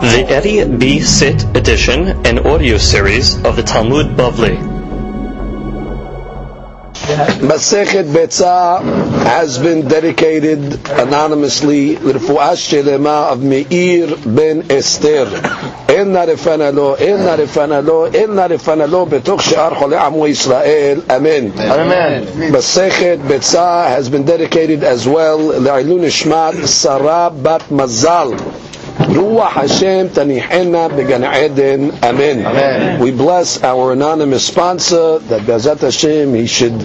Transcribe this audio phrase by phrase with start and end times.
[0.00, 1.00] The Eddie B.
[1.00, 4.80] Sit edition and audio series of the Talmud Bavli.
[7.40, 8.82] Masechet Betzah
[9.24, 10.58] has been dedicated
[10.88, 15.26] anonymously L'Refuah Shelema of Meir ben Esther.
[15.88, 21.50] אין נרפנה לו, אין נרפנה לו, אין נרפנה לו בתוך שאר חולי עמו ישראל, אמן.
[21.56, 22.52] Amen.
[22.52, 28.28] Masechet Betzah has been dedicated as well לעילוי נשמת שרה בת מזל.
[29.05, 31.91] Ruach Hashem Tanihena Began Eden.
[32.03, 32.45] Amen.
[32.45, 32.99] Amen.
[32.99, 36.77] We bless our anonymous sponsor that Bezat Hashem he should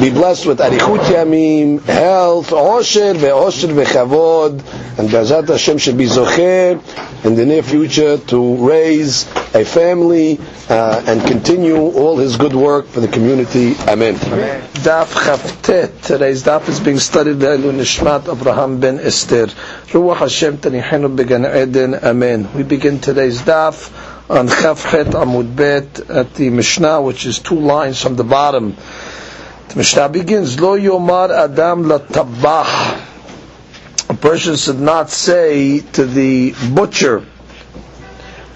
[0.00, 4.52] be blessed with Arichut Yamim, health, Osher ve'Osher ve'Chavod,
[4.98, 6.82] and Bezat Hashem should be Zocher
[7.24, 12.86] in the near future to raise a family uh, and continue all his good work
[12.86, 13.74] for the community.
[13.88, 14.14] Amen.
[14.14, 16.02] Daf Chavtet.
[16.02, 19.46] Today's daf is being studied by Nishmat Abraham ben Esther.
[19.92, 21.94] Ruach Hashem Tanihenu Began Eden.
[21.94, 22.48] Amen.
[22.54, 23.90] We begin today's daf
[24.30, 28.76] on Chavchet Amud Bet at the Mishnah, which is two lines from the bottom.
[29.68, 33.06] The Mishnah begins, Lo Yomar Adam Latabach.
[34.10, 37.24] A person should not say to the butcher,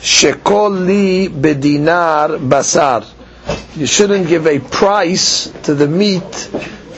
[0.05, 3.05] Shekol li bedinar basar.
[3.75, 6.35] You shouldn't give a price to the meat.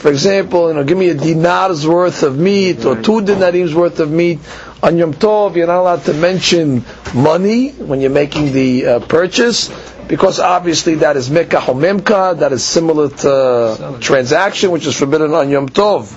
[0.03, 4.01] For example, you know, give me a dinar's worth of meat or two dinarim's worth
[4.01, 4.39] of meat.
[4.83, 6.83] On Yom Tov, you're not allowed to mention
[7.15, 9.69] money when you're making the uh, purchase
[10.07, 15.49] because obviously that is mekah or that is similar to transaction which is forbidden on
[15.49, 16.11] Yom Tov.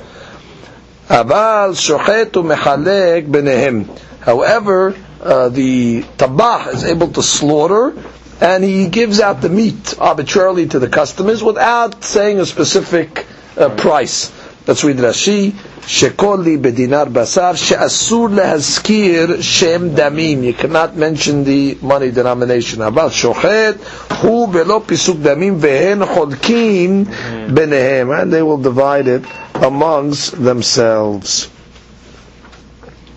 [4.20, 7.94] However, uh, the tabach is able to slaughter
[8.40, 13.26] and he gives out the meat arbitrarily to the customers without saying a specific
[13.56, 14.32] uh, price.
[14.66, 15.50] Let's read Rashi.
[15.80, 20.44] Shekoli li bedinar basar she'asur lehazkir shem damim.
[20.44, 22.80] You cannot mention the money denomination.
[22.82, 23.76] About shochet
[24.20, 27.04] hu belo pisuk damim vehen cholkin
[27.50, 28.22] benehem.
[28.22, 31.48] And they will divide it amongst themselves.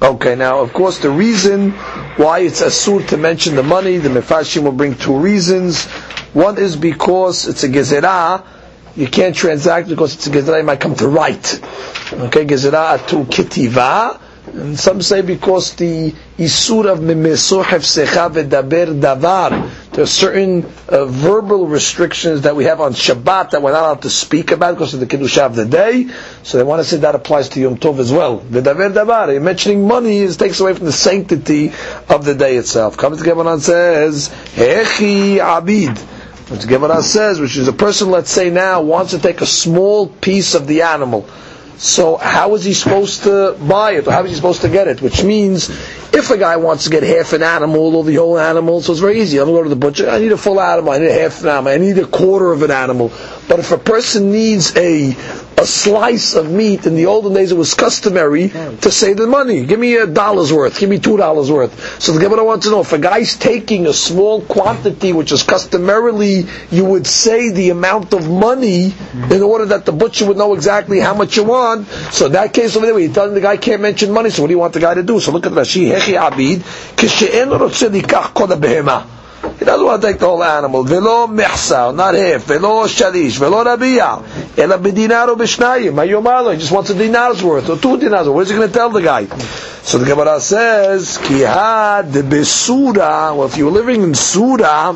[0.03, 1.72] Okay, now of course the reason
[2.18, 5.86] why it's asur to mention the money, the Mefashim will bring two reasons.
[6.34, 8.44] One is because it's a gezerah,
[8.97, 11.46] you can't transact because it's a gezerah, you might come to right.
[12.12, 14.19] Okay, gezerah atu kitiva,
[14.53, 19.69] and some say because the isur of mimesuh hefsecha v'daber davar.
[19.91, 24.02] There are certain uh, verbal restrictions that we have on Shabbat that we're not allowed
[24.03, 26.08] to speak about because of the kedusha of the day.
[26.44, 28.40] So they want to say that applies to Yom Tov as well.
[28.42, 29.42] V'daber davar.
[29.42, 31.72] Mentioning money is takes away from the sanctity
[32.09, 32.96] of the day itself.
[32.97, 36.09] Comes to Gemara and says, Hechi abid.
[36.59, 40.08] The Gemara says, which is a person, let's say now, wants to take a small
[40.08, 41.28] piece of the animal.
[41.78, 44.08] So how is he supposed to buy it?
[44.08, 45.02] Or how is he supposed to get it?
[45.02, 45.70] Which means,
[46.14, 49.02] if a guy wants to get half an animal or the whole animal, so it's
[49.02, 49.40] very easy.
[49.40, 50.10] I'm going to go to the butcher.
[50.10, 50.94] I need a full animal.
[50.94, 51.74] I need a half an animal.
[51.74, 53.12] I need a quarter of an animal.
[53.48, 55.12] But if a person needs a
[55.63, 59.66] a slice of meat, in the olden days it was customary to say the money.
[59.66, 60.79] Give me a dollar's worth.
[60.79, 62.01] Give me two dollars worth.
[62.01, 65.44] So the Gemara wants to know if a guy's taking a small quantity, which is
[65.44, 68.94] customarily, you would say the amount of money
[69.31, 71.88] in order that the butcher would know exactly how much you want.
[72.12, 74.30] So in that case over there, you're telling the guy can't mention money.
[74.30, 75.19] So what do you want the guy to do?
[75.19, 75.91] So look at the Rashi.
[75.91, 76.63] Hechi abid
[79.59, 80.84] He doesn't want to take the whole animal.
[80.84, 82.44] Velo mechsa, not half.
[82.46, 83.38] Velo shalish.
[83.38, 84.58] Velo rabiyah.
[84.58, 85.94] Ela bedinar or b'shnayim.
[85.94, 86.54] Mayomalo.
[86.54, 88.30] He just wants a dinar's worth or two dinars.
[88.30, 89.26] What is he going to tell the guy?
[89.84, 93.36] So the Gemara says, Ki had besura.
[93.36, 94.94] Well, if you were living in Surah,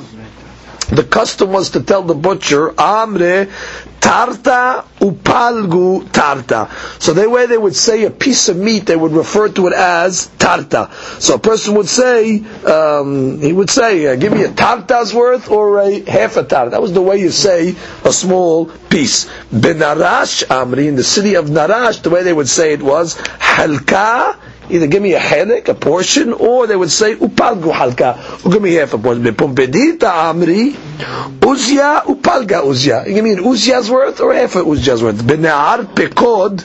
[0.89, 3.51] the custom was to tell the butcher, Amre
[3.99, 6.69] tarta upalgu tarta.
[7.01, 9.73] So the way they would say a piece of meat, they would refer to it
[9.73, 10.91] as tarta.
[11.21, 15.49] So a person would say, um, he would say, uh, give me a tarta's worth
[15.49, 16.71] or a half a tarta.
[16.71, 19.25] That was the way you say a small piece.
[19.53, 24.37] Benarash Amri, in the city of Narash, the way they would say it was, halka
[24.69, 28.61] Either give me a helik, a portion, or they would say upalgu halka, or give
[28.61, 29.23] me half a portion.
[29.23, 33.07] Amri, uzya upalga uzya.
[33.07, 35.25] You give me an worth or half a uzya's worth.
[35.25, 36.63] Benar pekod,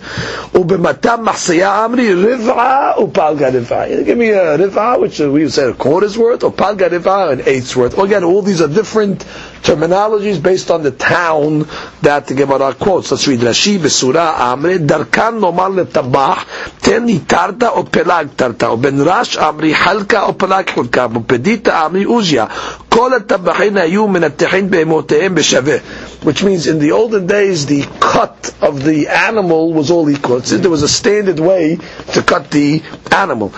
[0.52, 4.04] ubematam mahsaya amri riv'a upalga riv'a.
[4.04, 7.76] Give me a riv'a, which we said a quarter's worth, or palga riv'a, an eighth's
[7.76, 7.98] worth.
[7.98, 9.24] Again, all these are different
[9.61, 11.67] terminologies based on the town
[12.01, 13.11] that the Gemara quotes.
[13.11, 16.45] Let's read Rashi Besura Amre Darkan Nomar Letabach
[16.81, 22.05] Ten Tarta or Pelag Tarta or Ben Rash Amri Halka or Pelag Halka Pedita Amri
[22.05, 22.47] Uzia
[22.97, 25.77] כל הטבחין היו מנתחים בהמותיהם בשווה
[26.23, 30.39] which means in the olden days the cut of the animal was all equal.
[30.39, 31.77] There was a standard way
[32.13, 32.81] to cut the
[33.11, 33.49] animal.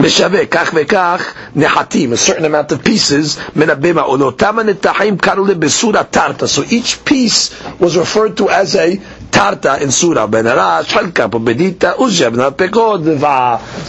[0.00, 1.22] בשווה, כך וכך
[1.56, 4.38] נחתים, a certain amount of pieces, מן הבהמה עולות.
[4.38, 6.02] תמה נתחים קראו לבסורה
[6.46, 7.50] So each piece
[7.80, 8.98] was referred to as a
[9.30, 13.04] tarta in surah, benarash, halka, Pumbedita, uzja, pekod,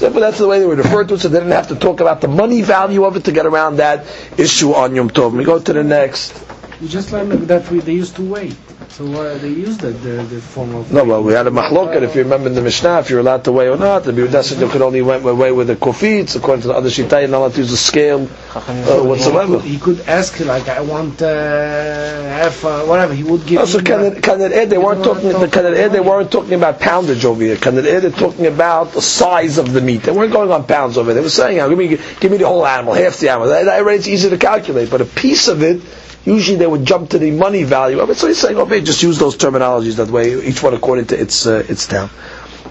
[0.02, 2.22] But that's the way they were referred to, so they didn't have to talk about
[2.22, 4.06] the money value of it to get around that
[4.38, 5.32] issue on Yom Tov.
[5.36, 6.34] We go to the next.
[6.82, 8.54] You just learned that we, they used to weigh.
[8.90, 10.92] So uh, they used the, the, the form of.
[10.92, 13.44] No, well, we had a mahloket, if you remember in the Mishnah, if you're allowed
[13.46, 14.04] to weigh or not.
[14.04, 17.38] The you could only weigh, with the kofitz, according to the other Shittai, you're not
[17.38, 19.60] allowed to use a scale uh, whatsoever.
[19.62, 23.14] He could ask, like, I want uh, half, uh, whatever.
[23.14, 23.60] He would give.
[23.60, 26.00] Also, him, can it, can it add, they weren't talking, the can it add, they
[26.00, 27.58] weren't talking about poundage over here.
[27.58, 30.04] Can it add, they're talking about the size of the meat.
[30.04, 31.16] They weren't going on pounds over here.
[31.16, 31.88] They were saying, give me,
[32.20, 33.50] give me the whole animal, half the animal.
[33.50, 35.82] That, that it's easy to calculate, but a piece of it,
[36.26, 38.16] usually they would jump to the money value of it.
[38.16, 41.46] So he's saying, okay, just use those terminologies that way, each one according to its,
[41.46, 42.10] uh, its town.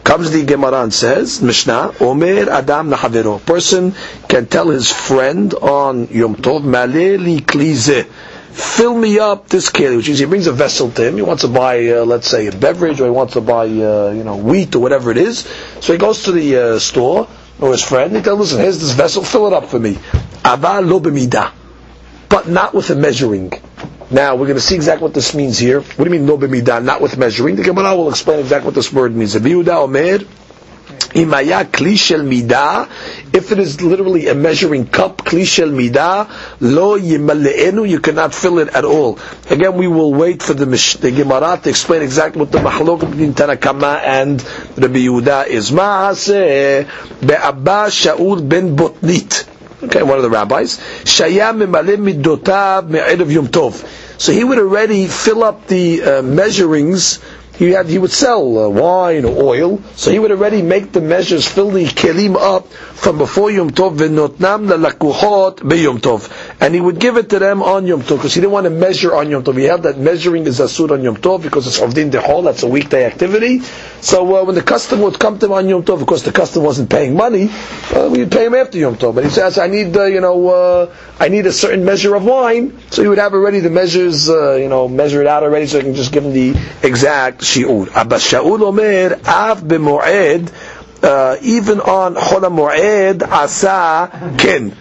[0.05, 3.45] Comes the Gemara and says, Mishnah, Omer Adam Nahavero.
[3.45, 3.95] Person
[4.27, 8.07] can tell his friend on Yom Tov, Maleli Klize.
[8.59, 11.17] Fill me up this keli, which means he brings a vessel to him.
[11.17, 14.13] He wants to buy, uh, let's say, a beverage, or he wants to buy, uh,
[14.17, 15.41] you know, wheat or whatever it is.
[15.81, 17.29] So he goes to the uh, store
[17.61, 18.17] or his friend.
[18.17, 19.99] He tells, listen, here's this vessel, fill it up for me.
[20.45, 21.01] Ava lo
[22.29, 23.53] but not with a measuring.
[24.11, 25.81] Now we're going to see exactly what this means here.
[25.81, 26.83] What do you mean no b'midah?
[26.83, 27.57] Not with measuring.
[27.57, 29.35] The Gemara will explain exactly what this word means.
[29.35, 30.25] Yehuda Omer.
[31.15, 32.87] Imaya kli shel midah,
[33.35, 36.29] if it is literally a measuring cup, kli shel midah,
[36.61, 39.19] lo yimaleenu, you cannot fill it at all.
[39.51, 43.33] Again, we will wait for the, the Gemara to explain exactly what the machlok between
[43.35, 44.43] Tanna Kamma and
[44.77, 45.71] Rabbi Yehuda is.
[45.71, 46.85] Ma'aseh
[47.27, 49.47] be'abba Shaul ben Botnit.
[49.83, 50.79] Okay, one of the rabbis.
[51.05, 52.91] Midotav
[53.33, 53.87] yom tov.
[54.21, 57.21] So he would already fill up the uh, measurings
[57.59, 61.01] he had he would sell uh, wine or oil, so he would already make the
[61.01, 66.29] measures, fill the kelim up from before Yom Tov, v'notnam lelakuchot b'Yom Tov,
[66.61, 68.71] and he would give it to them on Yom Tov because he didn't want to
[68.71, 69.55] measure on Yom Tov.
[69.55, 72.67] We have that measuring is asur on Yom Tov because it's ovdin dehol, that's a
[72.67, 73.61] weekday activity.
[74.01, 76.33] So uh, when the customer would come to him on Yom Tov, of course the
[76.33, 77.49] customer wasn't paying money,
[77.95, 79.15] uh, we'd pay him after Yom Tov.
[79.15, 82.25] But he says, I need, uh, you know, uh, I need a certain measure of
[82.25, 85.67] wine, so he would have already the measures, uh, you know, measure it out already,
[85.67, 86.51] so he can just give him the
[86.83, 87.89] exact shi'ur.
[87.95, 90.53] Abba Shaul Omer, av b'mo'ed,
[91.05, 94.77] uh, even on Chol HaMo'ed, asa ken.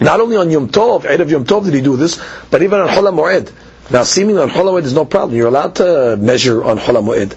[0.00, 2.88] Not only on Yom Tov, Erev Yom Tov did he do this, but even on
[2.88, 3.52] Chol HaMo'ed.
[3.90, 5.36] Now, seemingly on Chol HaMo'ed there's no problem.
[5.36, 7.36] You're allowed to measure on Chol HaMo'ed.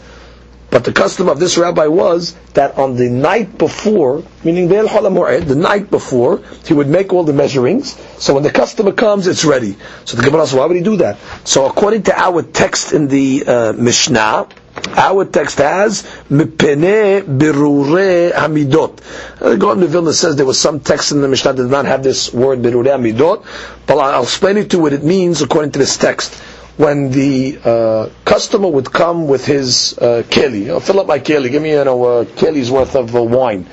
[0.72, 5.48] But the custom of this rabbi was that on the night before, meaning Chol HaMo'ed,
[5.48, 7.98] the night before, he would make all the measurings.
[8.22, 9.78] So when the customer comes, it's ready.
[10.06, 11.18] So the Gemara says, why would he do that?
[11.46, 14.48] So according to our text in the uh, Mishnah,
[14.88, 19.00] our text has mipene birure hamidot.
[19.42, 21.72] Uh, The Gaon of Vilna says there was some text in the Mishnah that did
[21.72, 23.46] not have this word birure hamidot,
[23.88, 26.34] but I'll explain it to you what it means according to this text.
[26.78, 31.52] When the uh, customer would come with his uh, keli, oh, fill up my keli,
[31.52, 33.66] give me you know a keli's worth of uh, wine.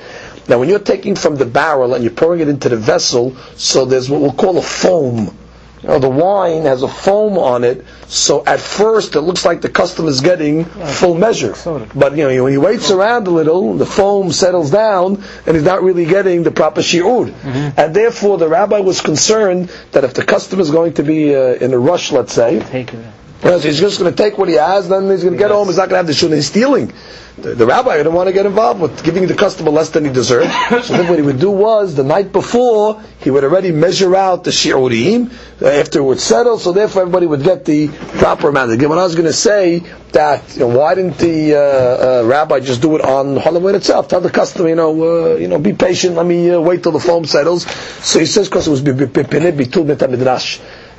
[0.49, 3.85] Now, when you're taking from the barrel and you're pouring it into the vessel, so
[3.85, 5.35] there's what we'll call a foam.
[5.87, 9.61] You know, the wine has a foam on it, so at first it looks like
[9.61, 11.53] the customer is getting full measure.
[11.95, 15.63] But you know, when he waits around a little, the foam settles down, and he's
[15.63, 17.33] not really getting the proper shi'ud.
[17.77, 21.53] And therefore, the rabbi was concerned that if the customer is going to be uh,
[21.53, 22.59] in a rush, let's say,
[23.41, 25.67] He's just going to take what he has, then he's going to get home.
[25.67, 26.31] He's not going to have the shul.
[26.31, 26.91] He's stealing.
[27.37, 30.11] The, the rabbi didn't want to get involved with giving the customer less than he
[30.11, 30.51] deserved.
[30.83, 34.43] so then what he would do was the night before he would already measure out
[34.43, 36.57] the shiurim uh, after it would settle.
[36.57, 38.71] So therefore everybody would get the proper amount.
[38.71, 42.25] Again, The Gemara is going to say that you know, why didn't the uh, uh,
[42.25, 44.07] rabbi just do it on Chol HaMoed itself?
[44.07, 46.15] Tell the customer, you know, uh, you know, be patient.
[46.15, 47.67] Let me uh, wait till the foam settles.
[48.03, 48.81] So he says because it was.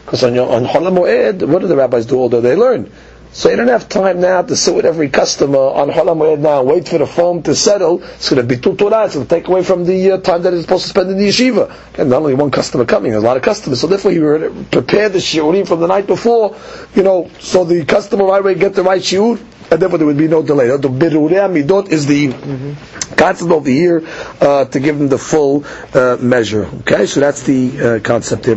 [0.08, 2.40] Because on, on Chol HaMoed, what do the rabbis do all day?
[2.40, 2.90] They learn.
[3.30, 6.62] So you don't have time now to sit with every customer on Chol HaMoed now,
[6.62, 8.02] wait for the foam to settle.
[8.02, 9.04] It's going to be two Torah.
[9.04, 11.28] It's going to take away from the uh, time that supposed to spend in the
[11.28, 11.70] yeshiva.
[11.98, 13.82] And not only one customer coming, there's a lot of customers.
[13.82, 16.56] So therefore you prepared the shiurim from the night before,
[16.94, 19.38] you know, so the customer right away get the right shiur,
[19.70, 20.68] and therefore there would be no delay.
[20.68, 22.32] The birurei midot is the
[23.14, 24.02] concept over here
[24.40, 26.64] uh, to give them the full uh, measure.
[26.80, 28.56] Okay, so that's the uh, concept here.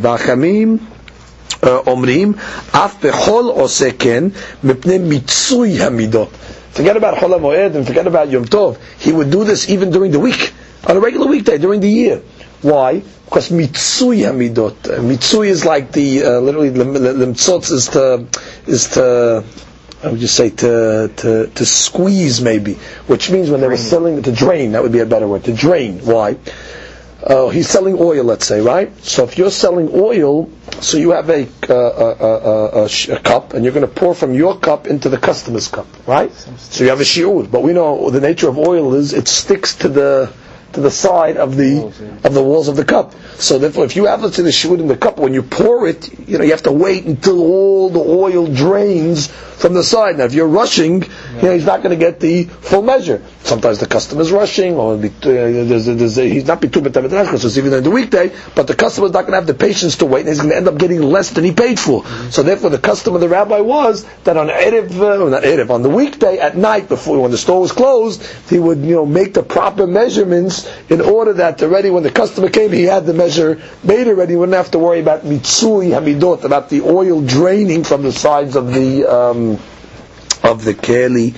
[1.62, 2.32] V'achamim, אומרים,
[2.72, 4.24] אף בכל עושה כן,
[4.64, 6.28] מפני מיצוי המידות.
[6.74, 8.76] Forget about Chol HaMoed and forget about Yom Tov.
[8.98, 10.52] He would do this even during the week,
[10.86, 12.20] on a regular weekday, during the year.
[12.60, 13.02] Why?
[13.24, 14.76] Because mitzui hamidot.
[14.84, 18.26] Uh, Mitzui is like the, uh, literally, limtzotz is to,
[18.66, 19.42] is to,
[20.04, 22.74] I would just say to, to, to squeeze maybe,
[23.06, 25.54] which means when they were selling, to drain, that would be a better word, to
[25.54, 26.00] drain.
[26.00, 26.36] Why?
[27.23, 28.91] Uh, he's selling oil, let's say, right?
[29.03, 30.49] So if you're selling oil,
[30.81, 34.15] so you have a, uh, a, a, a, a cup, and you're going to pour
[34.15, 36.31] from your cup into the customer's cup, right?
[36.31, 39.75] So you have a shiur, but we know the nature of oil is it sticks
[39.77, 40.33] to the
[40.73, 41.83] to the side of the
[42.23, 43.13] of the walls of the cup.
[43.35, 45.87] So therefore, if you have let's say the shiur in the cup, when you pour
[45.87, 50.17] it, you know you have to wait until all the oil drains from the side.
[50.17, 53.21] Now, if you're rushing, you know he's not going to get the full measure.
[53.43, 57.57] Sometimes the customer's rushing, or uh, there's, there's a, he's not be too because it's
[57.57, 58.31] even in the weekday.
[58.55, 60.55] But the customer's not going to have the patience to wait, and he's going to
[60.55, 62.05] end up getting less than he paid for.
[62.29, 65.81] So therefore, the custom of the rabbi was that on erev, uh, not erev, on
[65.81, 69.33] the weekday at night before when the store was closed, he would you know make
[69.33, 73.61] the proper measurements in order that already when the customer came, he had the measure
[73.83, 74.33] made already.
[74.33, 78.55] He wouldn't have to worry about mitsui hamidot, about the oil draining from the sides
[78.55, 79.05] of the.
[79.05, 79.59] Um,
[80.42, 81.34] of the keli.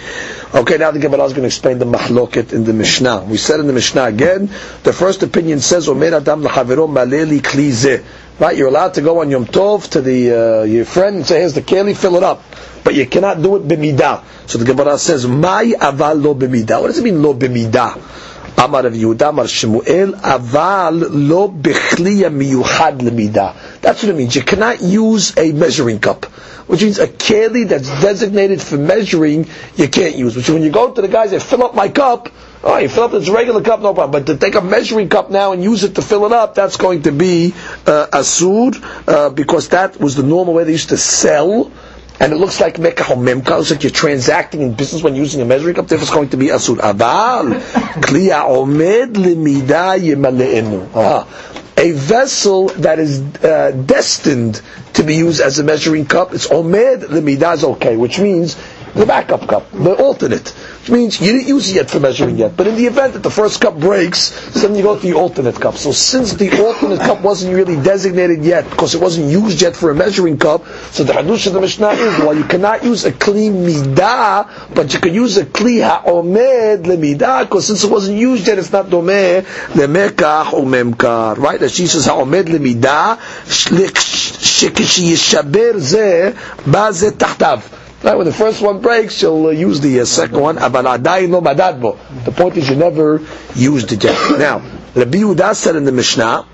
[0.55, 3.25] Okay, now the Gemara is going to explain the mahloket in the Mishnah.
[3.25, 4.47] We said in the Mishnah again,
[4.83, 8.05] the first opinion says, Omer Adam l'chavero maleli klize.
[8.41, 11.41] Right, you're allowed to go on Yom Tov to the uh, your friend and say,
[11.41, 12.43] here's the keli, fill it up.
[12.85, 14.25] But you cannot do it b'midah.
[14.49, 16.81] So the Gemara says, Mai aval lo b'midah.
[16.81, 18.01] What does it mean lo b'midah?
[18.65, 23.49] אמר רב יהודה, אמר שמואל, אבל לא בכלי המיוחד למידה.
[23.84, 24.34] That's what it means.
[24.34, 26.24] You cannot use a measuring cup.
[26.68, 30.38] Which means a keli that's designated for measuring, you can't use.
[30.38, 32.30] Which when you go to the guys that fill up my cup,
[32.64, 34.12] oh, you fill up this regular cup, no problem.
[34.12, 36.78] But to take a measuring cup now and use it to fill it up, that's
[36.78, 37.54] going to be
[37.86, 41.70] uh, asud, uh, because that was the normal way they used to sell
[42.20, 45.42] and it looks like mekah or memka, looks like you're transacting in business when using
[45.42, 46.78] a measuring cup, therefore it's going to be asur.
[46.78, 47.60] Aval,
[48.06, 51.53] kliya omed limida yimale'enu.
[51.84, 54.62] A vessel that is uh, destined
[54.94, 58.56] to be used as a measuring cup, it's omed limida is okay, which means
[58.96, 60.48] the backup cup, the alternate,
[60.84, 62.58] which means you didn't use it yet for measuring yet.
[62.58, 65.56] But in the event that the first cup breaks, then you go to the alternate
[65.56, 65.78] cup.
[65.78, 69.92] So since the alternate cup wasn't really designated yet, because it wasn't used yet for
[69.92, 73.14] a measuring cup, so the hadush of the Mishnah is, well, you cannot use a
[73.14, 78.46] kli midah, but you can use a kli ha'omed lemidah, because since it wasn't used
[78.46, 81.38] yet, it's not domeh lemekach umemkar.
[81.38, 81.62] Right?
[81.62, 86.34] As she says, ha'omed lemidah, shekishiyishaber zeh,
[86.70, 87.80] ba zeh tahtav.
[88.04, 90.58] Right, when the first one breaks, you'll uh, use the uh, second one.
[90.58, 91.98] Aval adayin lo madadbo.
[92.26, 93.22] The point is you never
[93.56, 94.14] used it yet.
[94.40, 94.60] Now,
[94.94, 96.46] Rabbi Yehuda said in the Mishnah,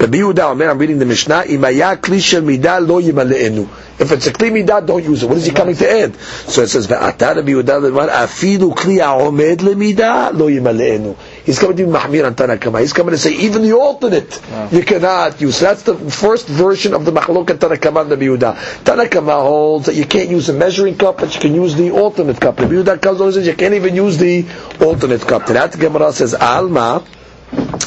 [0.00, 3.68] Rabbi Yehuda, Omer, I'm reading the Mishnah, imaya kli shel midah lo yimale'enu.
[4.00, 5.26] If it's a kli midah, don't use it.
[5.28, 6.16] What is he coming to add?
[6.16, 11.14] So it says, Rabbi Yehuda afilu kli ha'omed lemidah lo yimale'enu
[11.46, 12.80] he's coming to be Mahmir on Tanna Kamma.
[12.80, 14.40] He's coming to say even the alternate
[14.72, 15.60] you cannot use.
[15.60, 18.84] That's the first version of the Machlok and Tanna Kamma and Yehuda.
[18.84, 21.92] Tanna Kamma holds that you can't use a measuring cup, but you can use the
[21.92, 22.56] alternate cup.
[22.56, 24.44] The Yehuda comes and says you can't even use the
[24.80, 25.46] alternate cup.
[25.46, 27.02] That Gemara says Alma.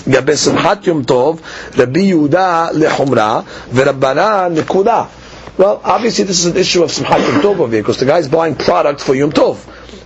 [0.07, 1.41] לגבי שמחת יום טוב,
[1.77, 3.41] רבי יהודה לחומרה
[3.73, 5.03] ורבנן נקודה.
[5.59, 8.29] Well, obviously this is an issue of Simchat Yom Tov here, because the guy is
[8.29, 9.57] buying product for Yom Tov.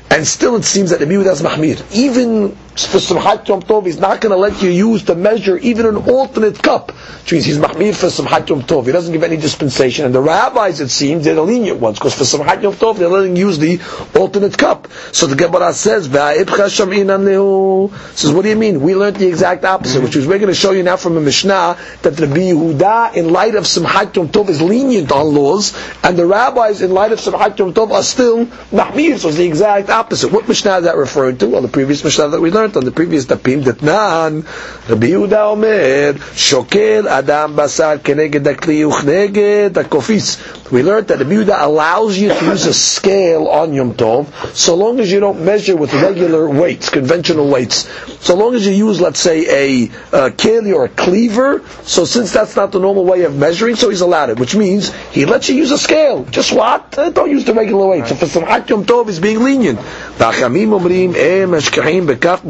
[0.09, 1.77] And still it seems that Rabbi Yehuda is Mahmir.
[1.95, 5.85] Even for Simchat Yom Tov, he's not going to let you use the measure even
[5.85, 6.91] an alternate cup.
[6.91, 8.85] Which means he's Mahmir for Simchat Yom Tov.
[8.87, 10.05] He doesn't give any dispensation.
[10.05, 13.07] And the rabbis, it seems, they're the lenient ones, because for Simchat Yom Tov, they're
[13.07, 13.79] letting you use the
[14.19, 14.87] alternate cup.
[15.11, 18.81] So the Gemara says, "Va'ibcha sham'inan lehu." Says, what do you mean?
[18.81, 20.05] We learned the exact opposite, mm-hmm.
[20.05, 23.31] which is we're going to show you now from a Mishnah that the Yehuda, in
[23.31, 27.19] light of Simchat Yom Tov, is lenient on laws, and the rabbis, in light of
[27.19, 29.17] Simchat Yom Tov, are still Mahmir.
[29.19, 30.31] So it's the exact opposite.
[30.31, 31.47] What Mishnah is that referring to?
[31.47, 34.41] Well, the previous Mishnah that we learned on the previous Dapim, that Nan,
[34.89, 40.71] Rabbi Yehuda Omer, Shokel Adam Basar Keneged Akli Uchneged Akofis.
[40.71, 44.75] We learned that Rabbi Yehuda allows you to use a scale on Yom Tov, so
[44.75, 47.87] long as you don't measure with regular weights, conventional weights.
[48.25, 49.83] So long as you use, let's say, a,
[50.27, 53.89] a keli or a cleaver, so since that's not the normal way of measuring, so
[53.89, 56.23] he's allowed it, which means he lets you use a scale.
[56.25, 56.97] Just what?
[56.97, 58.07] Uh, don't use the regular weight.
[58.07, 59.79] So for some Yom Tov, he's being lenient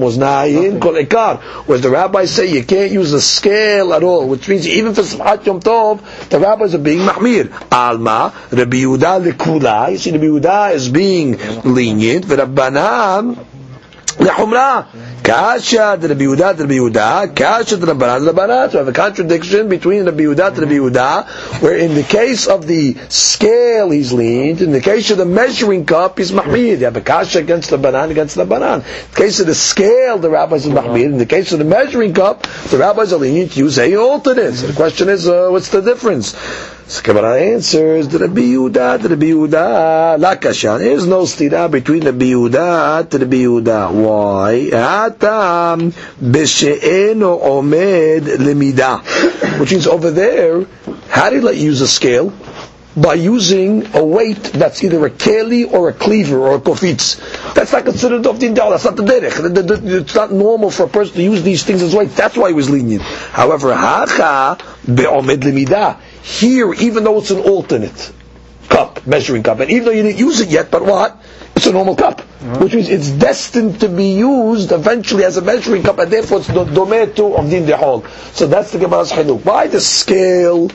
[0.03, 1.41] was na'in kol ekar.
[1.65, 5.01] Whereas the rabbis say you can't use a scale at all, which means even for
[5.01, 7.51] Simchat Yom Tov, the rabbis are being mahmir.
[7.71, 9.91] Alma, Rabbi Yehuda lekula.
[9.91, 12.25] You see, Rabbi Yehuda is being lenient.
[12.25, 13.52] Rabbanan
[14.22, 14.84] לחומרה.
[15.28, 18.70] Kasha to Rabbi Yehuda to Rabbi Yehuda, Kasha to Rabbanan to Rabbanan.
[18.70, 22.46] So we have a contradiction between Rabbi Yehuda to Rabbi Yehuda, where in the case
[22.46, 26.78] of the scale he's leaned, in the case of the measuring cup he's mahmid.
[26.78, 28.76] You have a Kasha against Rabbanan against Rabbanan.
[28.78, 31.04] In the case of the scale, the rabbis are mahmid.
[31.04, 34.54] In the case of the measuring cup, the rabbis are lenient to use a alternate.
[34.54, 36.32] So the question is, uh, what's the difference?
[36.85, 40.77] So Gemara answers, the Rabbi the Rabbi Yehuda, la kasha.
[40.79, 43.91] There's no stira between the Rabbi Yehuda to the Rabbi.
[43.91, 44.69] Why?
[44.73, 49.01] Atam b'she'eno omed lemida.
[49.59, 50.65] Which means over there,
[51.09, 52.33] how did you use a scale?
[52.95, 57.17] by using a weight that's either a keli or a cleaver or a kofitz.
[57.55, 60.01] That's not considered of din That's not the derech.
[60.01, 62.15] It's not normal for a person to use these things as weights.
[62.15, 63.01] That's why he was lenient.
[63.01, 65.97] However, hacha be'omed lemida.
[66.23, 68.11] Here, even though it's an alternate
[68.69, 71.21] cup, measuring cup, and even though you didn't use it yet, but what?
[71.55, 72.63] It's a normal cup, mm-hmm.
[72.63, 76.47] which means it's destined to be used eventually as a measuring cup, and therefore it's
[76.47, 78.07] the dometo of din dehol.
[78.33, 79.43] So that's the Gemara's chiduk.
[79.43, 80.69] Why the scale?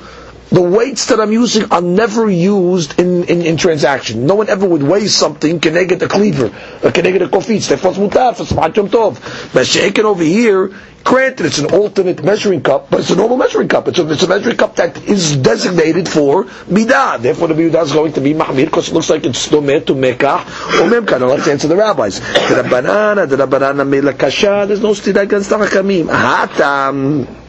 [0.51, 4.27] The weights that I'm using are never used in, in, in transaction.
[4.27, 6.49] No one ever would weigh something can they get the cleaver,
[6.91, 9.53] can they get a it's mutar, for yom tov.
[9.53, 10.73] But shaken over here,
[11.05, 13.89] granted it's an alternate measuring cup, but it's a normal measuring cup.
[13.89, 17.21] It's a, it's a measuring cup that is designated for midah.
[17.21, 19.95] Therefore the midah is going to be mahmir, because it looks like it's domet to
[19.95, 20.41] mekah,
[20.81, 21.21] or memkah.
[21.21, 22.21] Now let's answer the rabbis.
[22.21, 26.07] The rabbanana, the rabbanana melakasha, there's no stid against the hakamim.
[26.07, 27.48] Hatam.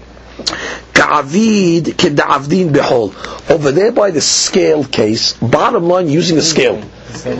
[0.94, 3.14] Ka'avid keda'avdin behol.
[3.50, 6.82] Over there by the scale case, bottom line using a scale.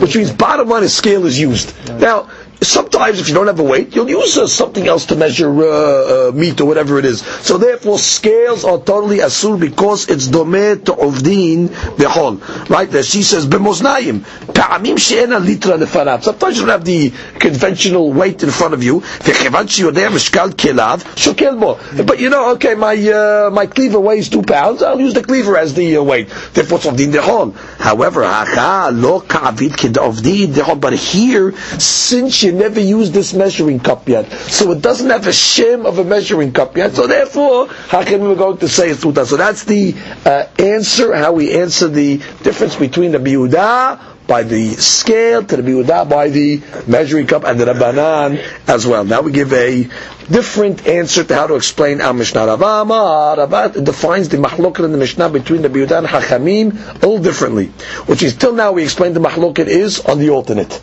[0.00, 1.74] Which means bottom line a scale is used.
[2.00, 2.28] Now,
[2.62, 6.28] sometimes if you don't have a weight, you'll use uh, something else to measure uh,
[6.28, 7.22] uh, meat or whatever it is.
[7.22, 12.68] So therefore, scales are totally asur because it's domeh to ovdin behol.
[12.68, 12.90] Right?
[12.90, 16.22] That she says b'moznayim ta'amim she'ena litra lefanat.
[16.22, 19.00] Sometimes you don't have the conventional weight in front of you.
[19.00, 22.04] V'chevan sheyodeh mishkal kelav shokel bo.
[22.04, 24.82] But you know, okay, my uh, my cleaver weighs two pounds.
[24.82, 26.28] I'll use the cleaver as the uh, weight.
[26.52, 27.54] Therefore, it's ovdin behol.
[27.78, 30.80] However, hacha lo ka'avid kid ovdin behol.
[30.80, 34.30] But here, since you never used this measuring cup yet.
[34.32, 36.94] So it doesn't have a shim of a measuring cup yet.
[36.94, 39.24] So therefore, how can we going to say it's tuta?
[39.26, 44.70] So that's the uh, answer, how we answer the difference between the biuda by the
[44.74, 48.38] scale to the biuda by the measuring cup and the rabbanan
[48.68, 49.04] as well.
[49.04, 49.88] Now we give a
[50.30, 52.46] different answer to how to explain our Mishnah.
[52.46, 52.84] Rava
[53.38, 57.66] Rava defines the mahloket in the Mishnah between the biuda and hachamim a little differently,
[58.06, 60.80] which is till now we explained the mahloket is on the alternate.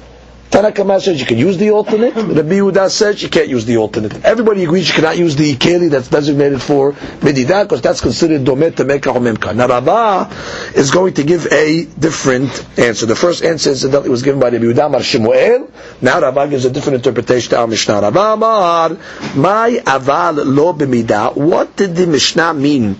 [0.49, 2.15] Tanna Kamma says you can use the alternate.
[2.15, 4.23] Rabbi Yehuda says you can't use the alternate.
[4.23, 8.71] Everybody agrees you cannot use the keli that's designated for medidah because that's considered domet
[8.71, 9.53] temeka or memka.
[9.53, 10.33] Now Rava
[10.73, 13.05] is going to give a different answer.
[13.05, 15.69] The first answer is that it was given by Rabbi Yehuda Mar Shemuel.
[16.01, 18.01] Now Rava gives a different interpretation to our Mishnah.
[18.01, 18.89] Rava Amar,
[19.35, 21.35] my aval lo b'midah.
[21.35, 22.95] What did the Mishnah mean?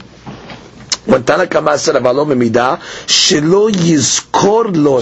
[1.08, 5.00] When Tanna Kamma said avalo memida, shelo yizkor lo.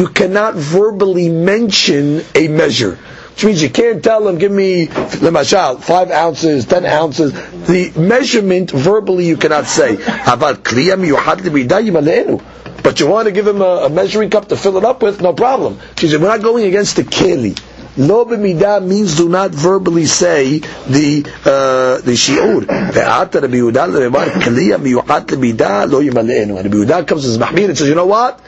[0.00, 2.96] You cannot verbally mention a measure.
[3.32, 7.32] Which means you can't tell them, give me, lemashal, five ounces, ten ounces.
[7.66, 9.96] The measurement verbally you cannot say.
[12.84, 15.20] But you want to give him a, a measuring cup to fill it up with,
[15.20, 15.80] no problem.
[15.96, 17.58] She said, we're not going against the keli.
[17.96, 22.62] Lo b'midah means do not verbally say the uh, the shiur.
[22.64, 26.58] Ve'ata Rabbi Yehuda le'emar kliya miyuchat le'midah lo yimale'enu.
[26.58, 28.40] And Rabbi Yehuda comes as mahmir and says, you know what?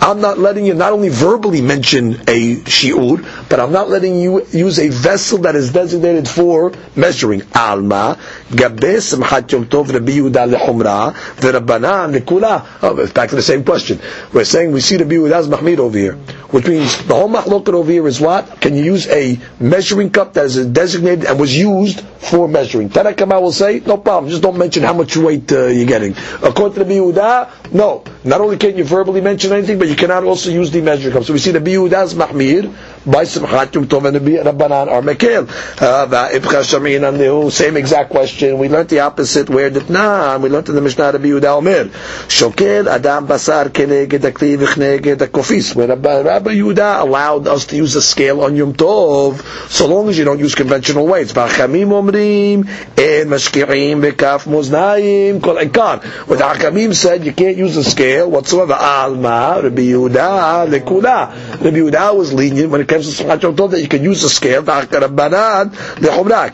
[0.00, 4.46] I'm not letting you not only verbally mention a shi'ur, but I'm not letting you
[4.46, 7.42] use a vessel that is designated for measuring.
[7.54, 8.16] Alma,
[8.54, 12.64] gabe simchat Rabbi Yehuda lechumra, v'rabbanan lekula.
[12.82, 13.98] Oh, back to the same question.
[14.32, 16.14] We're saying we see Rabbi Yehuda's mahmid over here,
[16.52, 18.60] which means the whole machloket over here is what?
[18.60, 22.88] Can you use a measuring cup that is designated and was used for measuring?
[22.88, 26.14] Tanna Kamma will say, no problem, just don't mention how much weight uh, you're getting.
[26.42, 28.04] According to Rabbi Yehuda, no.
[28.24, 31.24] Not only can you verbally mention anything, but you cannot also use the measuring cup.
[31.24, 32.68] So we see the biyudas mahmir
[33.10, 35.48] by simchat yom tov and rabbanan are mekel.
[35.80, 38.58] Uh, same exact question.
[38.58, 39.48] We learned the opposite.
[39.48, 40.42] Where did nan?
[40.42, 41.84] We learned in the Mishnah the biyuda omer
[42.28, 45.74] shokel adam basar keneged akli v'chneged kofis.
[45.74, 49.40] Where Rabbi Yehuda allowed us to use a scale on yom tov,
[49.70, 51.32] so long as you don't use conventional weights.
[51.32, 52.68] B'achamim omrim
[52.98, 56.04] en mashki'im v'kaf moznaim kol ekar.
[56.26, 58.74] What the said, you can't use a scale whatsoever.
[58.74, 61.30] Alma Rabbi Yehuda lekula.
[61.62, 64.62] Rabbi Yehuda was lenient when it comes to Simchat that you can use a scale.
[64.62, 65.72] Rabbanan.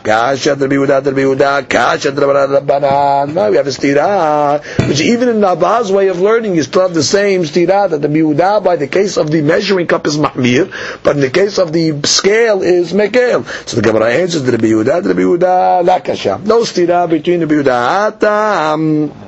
[0.03, 0.55] Kasha.
[0.55, 3.49] Kasha Rabbanan Rabbanan.
[3.51, 7.03] We have a stira, which even in Nabah's way of learning, you still have the
[7.03, 10.71] same stira that the Yehuda by the case of the measuring cup is mahmir,
[11.03, 13.45] but in the case of the scale is mekel.
[13.67, 16.43] So the Gemara answers the Rabbi Yehuda, the Rabbi Yehuda lakasha.
[16.43, 19.24] No stira between the Yehuda.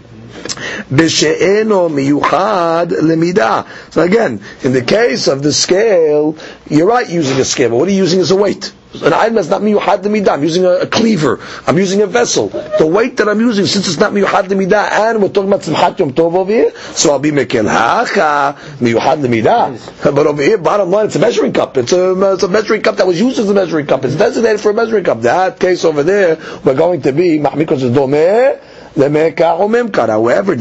[0.92, 3.68] B'she'eno miyuchad lemida.
[3.92, 6.38] So again, in the case of the scale,
[6.70, 8.74] you're right using a scale, but what are you using as a weight?
[9.02, 10.30] an item that's not miyuhad midah.
[10.30, 11.40] I'm using a, a, cleaver.
[11.66, 12.50] I'm using a vessel.
[12.50, 16.00] The weight that I'm using, since it's not miyuhad midah, and we're talking about simchat
[16.00, 20.16] yom tov over here, so I'll be mekel hacha miyuhad midah.
[20.16, 21.78] But over here, bottom line, it's a measuring cup.
[21.78, 24.06] It's a, it's a measuring cup that was used as a measuring cup.
[24.06, 25.22] It's designated for a measuring cup.
[25.22, 28.62] That case over there, we're going to be mahmikos domeh.
[28.98, 30.60] However, according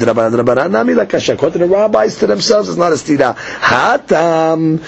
[1.61, 3.35] the rabbis to themselves, it's not a stira.
[3.35, 4.83] Hatam,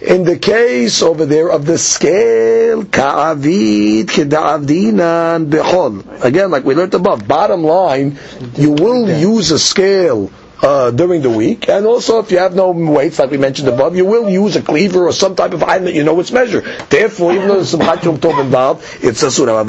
[0.00, 6.22] in the case over there of the scale, ka'avid keda'avdinan behol.
[6.24, 8.18] Again, like we learned above, bottom line,
[8.54, 10.30] you will use a scale
[10.62, 13.96] uh, during the week, and also if you have no weights, like we mentioned above,
[13.96, 16.60] you will use a cleaver or some type of item that you know its measure.
[16.88, 19.64] Therefore, even though there's some hachum tov involved, it's a surah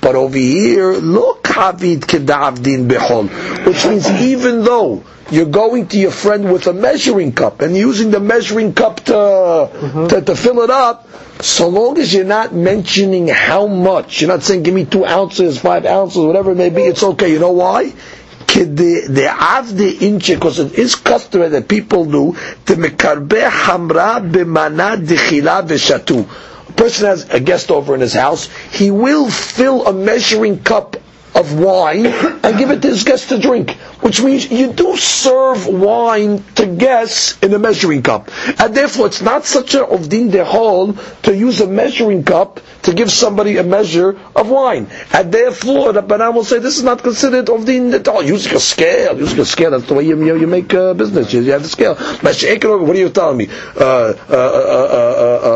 [0.00, 3.28] But over here, look, havid kedavdin behol,
[3.66, 8.10] which means even though you're going to your friend with a measuring cup and using
[8.10, 10.06] the measuring cup to, mm-hmm.
[10.06, 11.06] to, to fill it up,
[11.42, 15.58] so long as you're not mentioning how much, you're not saying give me two ounces,
[15.58, 17.30] five ounces, whatever it may be, it's okay.
[17.32, 17.92] You know why?
[18.54, 22.32] the avde because it is customary that people do,
[22.64, 25.66] the mekarbe hamra b'mana dechila.
[26.68, 30.96] A person has a guest over in his house, he will fill a measuring cup
[31.34, 32.06] of wine
[32.42, 33.72] and give it to his guest to drink.
[34.02, 38.30] Which means you do serve wine to guests in a measuring cup.
[38.60, 42.94] And therefore it's not such a of din dehol to use a measuring cup to
[42.94, 44.88] give somebody a measure of wine.
[45.12, 48.26] And therefore the Banan will say this is not considered of din dehol.
[48.26, 51.32] Using a scale, using a scale, that's the way you, you, you make uh, business.
[51.32, 51.94] You, you have the scale.
[51.96, 53.48] What are you telling me?
[53.76, 55.47] Uh, uh,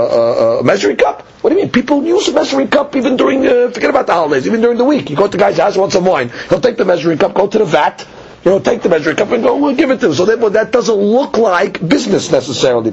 [0.62, 1.22] uh measuring cup?
[1.42, 1.72] What do you mean?
[1.72, 4.84] People use a measuring cup even during, uh, forget about the holidays, even during the
[4.84, 5.10] week.
[5.10, 6.30] You go to the guy's house, want some wine.
[6.48, 8.06] He'll take the measuring cup, go to the vat,
[8.44, 10.14] you know, take the measuring cup and go, we'll give it to him.
[10.14, 12.92] So therefore that doesn't look like business necessarily.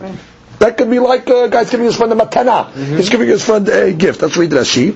[0.59, 2.71] That could be like a uh, guy's giving his friend a matana.
[2.71, 2.97] Mm-hmm.
[2.97, 4.21] He's giving his friend a gift.
[4.21, 4.91] Let's read Rashi.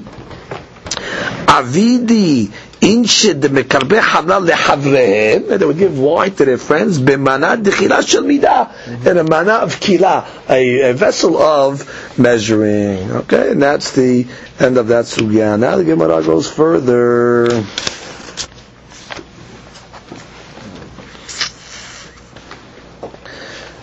[1.48, 2.52] Avidi
[2.84, 8.06] inche de mekarbe halal lehavrehem, and they would give wine to their friends, b'mana dechila
[8.08, 11.88] shel midah, and a mana of kila, a, a, vessel of
[12.20, 13.10] measuring.
[13.24, 14.28] Okay, and that's the
[14.60, 15.58] end of that sugya.
[15.60, 17.48] Now the Gemara goes further.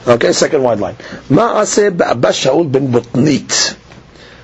[0.06, 0.96] Okay, second wide line.
[1.28, 3.76] Ma'aseh ba'abba Shaul ben Butnit.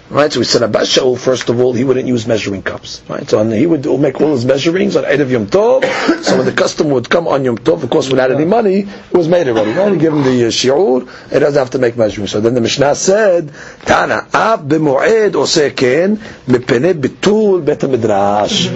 [0.08, 3.02] Right, so we said Abba Shaul, first of all, he wouldn't use measuring cups.
[3.08, 5.82] Right, so he would make all his measurings on Eid of Yom Tov.
[6.22, 9.12] so when the customer would come on Yom Tov, of course, without any money, it
[9.12, 9.72] was made already.
[9.72, 12.28] Right, he give him the uh, shiur, it doesn't have to make measuring.
[12.28, 13.52] So then the Mishnah said,
[13.84, 18.68] Tana, Av b'mo'ed oseh ken, mepene bitul bet midrash.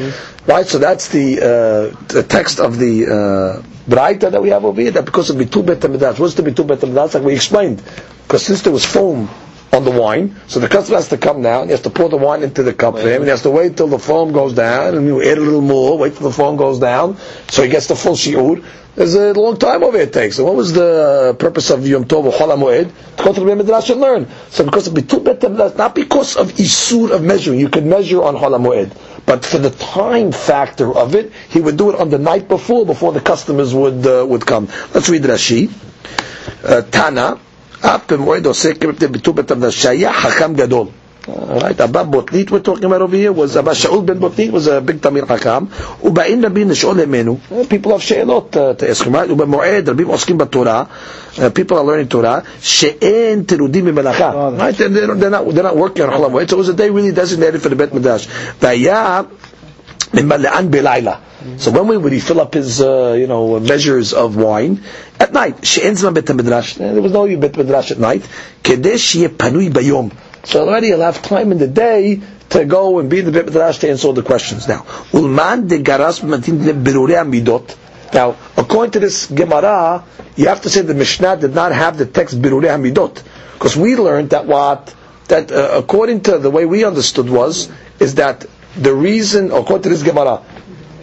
[0.49, 4.81] Right, so that's the, uh, the text of the, uh, Braita that we have over
[4.81, 6.19] here, that because of bitul bet midrash.
[6.19, 7.15] What's the bitul bet midrash?
[7.15, 7.83] Like we explained.
[8.27, 9.29] Because since there was foam
[9.73, 10.37] on the wine.
[10.49, 12.73] So the customer has to come down, he has to pour the wine into the
[12.75, 15.23] cup for him, and he has to wait till the foam goes down, and you
[15.23, 17.17] add a little more, wait till the foam goes down,
[17.49, 18.65] so he gets the full shi'ur.
[18.97, 20.37] There's a long time over it takes.
[20.37, 23.17] So what was the purpose of Yom Tov or Chol HaMoed?
[23.19, 24.29] To go to the Midrash and learn.
[24.51, 27.61] So because of Bitul Bet not because of Isur of measuring.
[27.61, 29.25] You could measure on Chol HaMoed.
[29.27, 32.85] But for the time factor of it, he would do it on the night before,
[32.85, 34.67] before the customers would uh, would come.
[34.93, 35.71] Let's read Rashi.
[36.65, 37.39] Uh, Tana,
[37.82, 40.88] אף במועד עוסק ביטול בית המקדש, שהיה חכם גדול.
[41.28, 44.80] Right, Abba Botnit we're talking about over here was Abba Shaul ben Botnit was a
[44.80, 45.68] big Tamir Hakam.
[46.04, 47.38] ובאים רבים לשאול ממנו,
[47.70, 49.32] people have שאלות uh, to ask him, right?
[49.32, 50.84] ובמועד רבים עוסקים בתורה,
[51.36, 54.32] uh, people are learning Torah, שאין תירודים במלאכה.
[54.60, 56.90] Right, they're, they're, not, they're not working on חול המועד, so it was a day
[56.92, 58.28] really designated for the בית מקדש.
[58.62, 59.49] והיה ממלאן בלילה.
[60.13, 64.83] so when we, would he fill up his uh, you know measures of wine
[65.19, 65.65] at night?
[65.65, 68.23] She ends eh, There was no bit midrash at night.
[70.43, 72.21] So already he'll have time in the day
[72.51, 74.67] to go and be in the bit midrash to answer all the questions.
[74.67, 75.79] Now, ulman de.
[78.13, 82.07] Now, according to this Gemara, you have to say the Mishnah did not have the
[82.07, 83.23] text birurei hamidot
[83.55, 84.93] because we learned that what
[85.29, 87.71] that uh, according to the way we understood was
[88.01, 88.47] is that
[88.77, 90.43] the reason, according to this Gemara,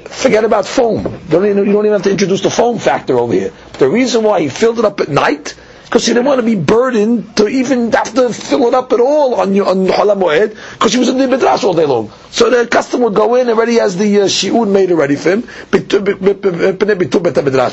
[0.05, 1.03] forget about foam.
[1.05, 3.51] You don't, even, you don't even have to introduce the foam factor over here.
[3.79, 5.55] The reason why he filled it up at night
[5.87, 8.99] because he didn't want to be burdened to even have to fill it up at
[8.99, 12.11] all on on Chol HaMoed because he was in the midrash all day long.
[12.29, 15.47] So the customer would go in already has the uh, shi'ud made already for him.
[15.71, 15.93] It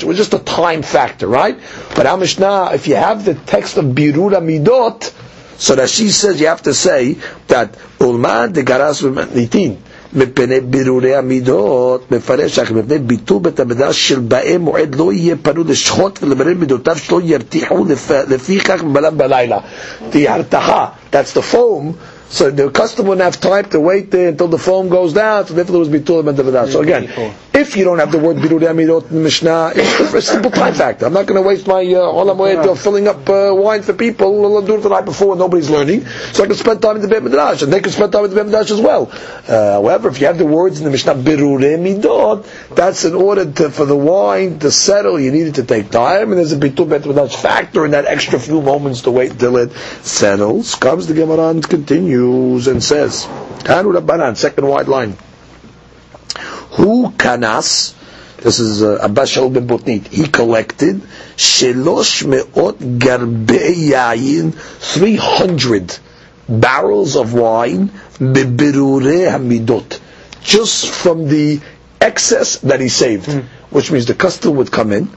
[0.07, 1.59] was just a time factor, right?
[1.97, 5.13] But our Mishnah, if you have the text of Birura Midot,
[5.58, 7.16] so that she says you have to say
[7.48, 9.02] that Ulman de Garas
[9.36, 9.76] Nitin.
[10.14, 15.64] מפני בירורי המידות, מפרש כך, מפני ביטול בית המדרש של באי מועד לא יהיה פנו
[15.64, 17.86] לשחוט ולברר מידותיו שלא ירתיחו
[18.30, 19.58] לפי כך מבלם בלילה.
[20.12, 21.94] The הרתחה, that's the foam,
[22.32, 25.54] So the customer wouldn't have time to wait there until the foam goes down, so
[25.56, 27.10] therefore there was bitul and So again,
[27.55, 30.75] if you don't have the word birur amidot in the Mishnah, it's a simple time
[30.75, 31.07] factor.
[31.07, 34.45] I'm not going to waste my olam uh, filling up uh, wine for people.
[34.45, 37.09] I'll do it the night before nobody's learning, so I can spend time in the
[37.09, 39.09] Beit Midrash, and they can spend time in the Beit Midrash as well.
[39.47, 43.51] Uh, however, if you have the words in the Mishnah birur amidot, that's in order
[43.51, 45.21] to, for the wine to settle.
[45.21, 48.07] You need it to take time, and there's a bitul Beit Midrash factor in that
[48.07, 49.71] extra few moments to wait till it
[50.03, 50.75] settles.
[50.75, 53.27] Comes the Gemara and continues and says,
[53.63, 55.17] Kanu Rabbanan, second white line.
[56.75, 57.95] Who kanas?
[58.39, 60.09] This is uh, Abbas Shaul ben Botnit.
[60.09, 61.01] He collected
[61.37, 65.99] shelosh meot yayin, 300
[66.49, 70.01] barrels of wine, bebirure hamidot,
[70.43, 71.61] just from the
[72.01, 73.45] excess that he saved, mm.
[73.71, 75.09] which means the customer would come in,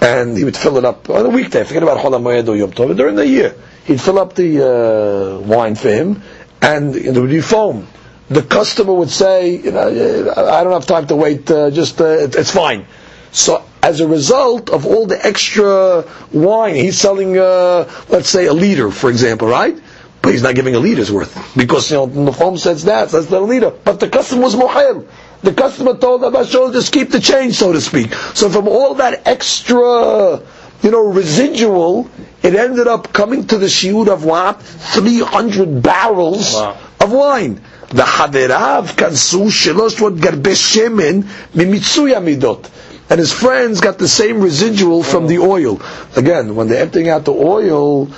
[0.00, 1.64] and he would fill it up on a weekday.
[1.64, 2.96] Forget about Chol or Yom Tov.
[2.96, 6.22] During the year, he'd fill up the uh, wine for him,
[6.60, 7.86] and there would be foam.
[8.30, 9.88] The customer would say, you know,
[10.36, 11.50] I don't have time to wait.
[11.50, 12.86] Uh, just uh, it, it's fine.
[13.32, 18.52] So as a result of all the extra wine, he's selling, uh, let's say, a
[18.52, 19.78] liter, for example, right?
[20.20, 23.28] But he's not giving a liter's worth because you know the foam says that, says
[23.28, 23.70] the liter.
[23.70, 25.06] But the customer was mohel.
[25.42, 28.12] The customer told Abba Shaul, just keep the change, so to speak.
[28.34, 30.42] So from all that extra,
[30.82, 32.10] you know, residual,
[32.42, 34.60] it ended up coming to the shiur of what?
[34.60, 36.76] 300 barrels wow.
[37.00, 37.60] of wine.
[37.88, 41.22] Haderav kansu shelosh what garbe shemen
[41.54, 42.70] mimitzui amidot.
[43.10, 45.80] And his friends got the same residual from the oil.
[46.14, 48.10] Again, when they're emptying out the oil,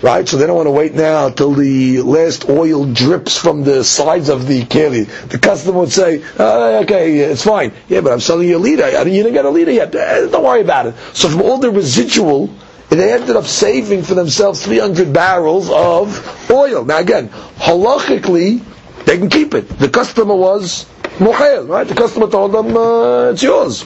[0.00, 0.26] right?
[0.28, 4.28] So they don't want to wait now till the last oil drips from the sides
[4.28, 5.06] of the keli.
[5.28, 7.72] The customer would say, oh, "Okay, it's fine.
[7.88, 8.88] Yeah, but I'm selling you a liter.
[8.88, 9.94] You didn't get a liter yet.
[9.94, 12.50] Eh, don't worry about it." So from all the residual,
[12.88, 16.84] they ended up saving for themselves 300 barrels of oil.
[16.84, 18.60] Now again, halachically,
[19.04, 19.68] they can keep it.
[19.68, 20.86] The customer was
[21.18, 21.86] mochel, right?
[21.86, 23.84] The customer told them, uh, "It's yours."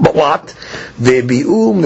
[0.00, 0.54] But what?
[0.98, 1.82] They didn't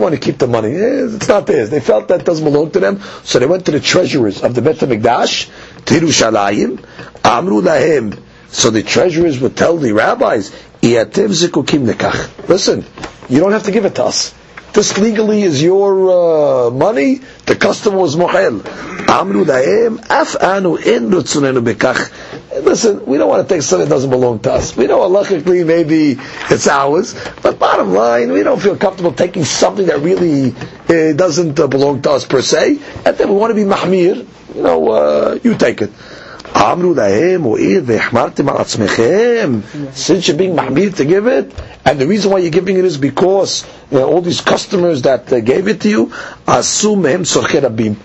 [0.00, 0.74] want to keep the money.
[0.74, 1.70] Eh, it's not theirs.
[1.70, 4.62] They felt that doesn't belong to them, so they went to the treasurers of the
[4.62, 5.50] Bet HaMikdash,
[5.86, 6.82] to Yerushalayim,
[7.24, 8.18] Amru lahem.
[8.48, 10.52] So the treasurers would tell the rabbis,
[10.82, 12.84] Listen,
[13.28, 14.32] you don't have to give it to us.
[14.75, 17.21] This legally is your uh, money.
[17.45, 18.59] The customer was mochel.
[19.07, 22.11] Amru lahem, af anu in bekach.
[22.61, 24.75] Listen, we don't want to take something that doesn't belong to us.
[24.75, 26.17] We know halachically maybe
[26.49, 31.57] it's ours, but bottom line, we don't feel comfortable taking something that really uh, doesn't
[31.57, 32.77] uh, belong to us per se.
[33.05, 34.27] And then we want to be mahmir.
[34.53, 35.91] You know, uh, you take it.
[36.55, 39.59] אמרו להם, הואיל והחמרתם על עצמכם,
[39.95, 41.51] since you're being mahmir to give it,
[41.85, 45.40] and the reason why you're giving it is because uh, all these customers that uh,
[45.40, 46.12] gave it to you,
[46.46, 47.96] assume him abim.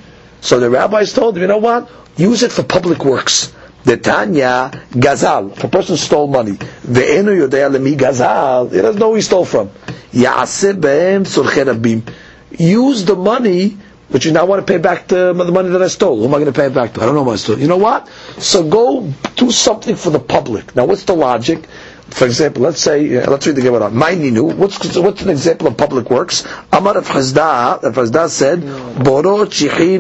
[0.41, 1.89] So the rabbis told him, you know what?
[2.17, 3.53] Use it for public works.
[3.83, 9.09] The Tanya Gazal, if a person stole money, ve'enu yodea lemi Gazal, he doesn't know
[9.09, 9.69] who he stole from.
[12.57, 13.77] Use the money
[14.09, 16.17] but you now want to pay back the, the money that I stole.
[16.17, 17.01] Who am I going to pay it back to?
[17.01, 17.57] I don't know what I stole.
[17.59, 18.07] You know what?
[18.37, 20.75] So go do something for the public.
[20.75, 21.67] Now, what's the logic?
[22.15, 23.89] For example, let's say, uh, let's read the Gemara.
[23.89, 24.55] My Ninu.
[24.55, 26.47] What's what's an example of public works?
[26.71, 29.99] Amar of Chisda, of Chisda said, Borot, Shichin.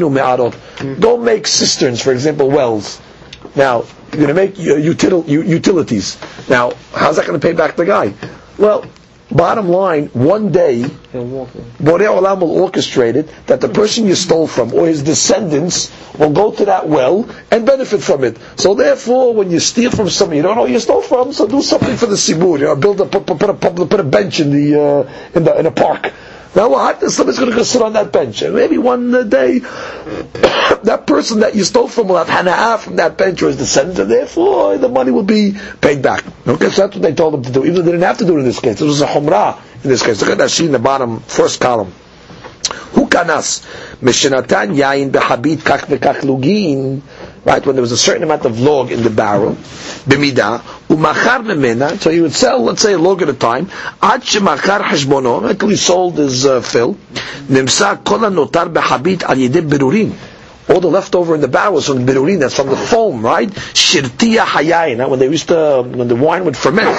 [1.01, 3.01] Don't make cisterns, for example, wells.
[3.53, 6.17] Now, you're going to make util, utilities.
[6.49, 8.13] Now, how's that going to pay back the guy?
[8.57, 8.85] Well,
[9.31, 14.73] bottom line, one day, Borei Olam will orchestrate it that the person you stole from
[14.73, 18.37] or his descendants will go to that well and benefit from it.
[18.55, 21.47] So therefore, when you steal from somebody you don't know who you stole from, so
[21.47, 22.59] do something for the Sibur.
[22.59, 25.59] You know, build a, put, put, a, put a bench in the, uh, in the,
[25.59, 26.13] in a park
[26.55, 27.01] now what?
[27.11, 29.59] Somebody's going to go sit on that bench, and maybe one day
[30.83, 33.99] that person that you stole from will have hana'ah from that bench or his descendants,
[33.99, 36.23] and therefore the money will be paid back.
[36.47, 38.25] Okay, so that's what they told them to do, even though they didn't have to
[38.25, 38.79] do it in this case.
[38.81, 40.21] It was a humrah in this case.
[40.21, 41.91] Look at that sheet in the bottom first column.
[42.93, 43.65] Who kanas?
[44.01, 47.01] Yain behabit kach lugin
[47.45, 49.53] right, when there was a certain amount of log in the barrel,
[50.05, 53.69] b'midah, umachar memena, so he would sell, let's say, a log at a time,
[54.01, 56.95] ad shemachar hashbono, until he sold his uh, fill,
[57.47, 60.11] nimsa kol notar behabit al yedei berurin,
[60.69, 63.49] all the leftover in the barrel was from the birurin, that's from the foam, right?
[63.49, 66.95] Shirtiya hayayin, when they used to, when the wine would ferment.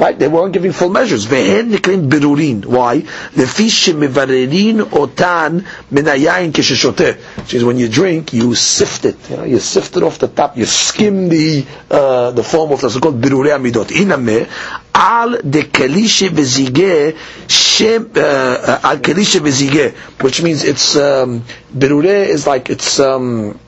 [0.00, 0.18] Right?
[0.18, 1.26] They weren't giving full measures.
[1.26, 2.64] Ve'en nikrin birurin.
[2.64, 3.00] Why?
[3.02, 7.16] Lefi shemivarerin otan min hayayin kisheshoteh.
[7.36, 9.16] Which is when you drink, you sift it.
[9.30, 12.80] You know, you sift it off the top, you skim the, uh, the foam off,
[12.80, 13.88] that's called amidot.
[13.88, 17.16] Inameh, al de kalishe bezige
[17.48, 23.58] shem uh, al kalishe bezige, which means it's um, berure is like it's um,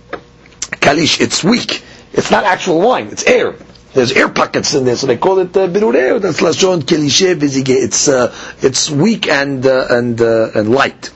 [0.81, 1.83] kalish, it's weak.
[2.13, 3.55] It's not actual wine, it's air.
[3.95, 5.67] There's air pockets in there, so they call it uh.
[5.67, 7.71] That's lashon kelishe bezige.
[7.71, 11.11] It's uh, it's weak and uh, and uh, and light.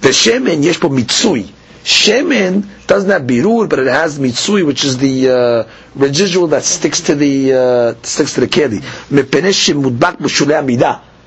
[0.00, 1.52] The shemen yesh po mitsui.
[1.86, 7.00] Shemen doesn't have birur, but it has mitsui, which is the uh, residual that sticks
[7.02, 8.82] to the uh, sticks to the keli.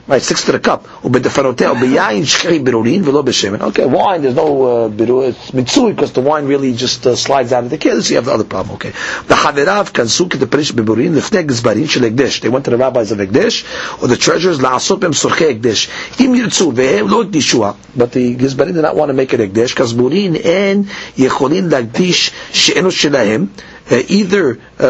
[0.08, 0.20] מפני שמודבק בשולי המידה.
[0.20, 0.86] Right, sticks to the cup.
[1.04, 3.60] ובדפנותיה, וביין שכי בירורין ולא בשמן.
[3.62, 7.52] Okay, wine, there's no uh, birur, it's mitsui, because the wine really just uh, slides
[7.52, 8.92] out of the keli, so you have the other problem, okay.
[9.28, 12.40] וחבריו כנסו כדפריש בבירורין לפני הגזברים של הקדש.
[12.40, 13.64] They went to the rabbis of הקדש,
[14.00, 15.88] or the treasurers, לעשות בהם צורכי הקדש.
[16.20, 19.74] אם ירצו, והם לא הקדישוה, but the גזברים did not want to make it הקדש,
[19.74, 20.82] כזבורין אין
[21.18, 23.46] יכולים להקדיש שאינו שלהם,
[23.88, 24.82] uh, either uh,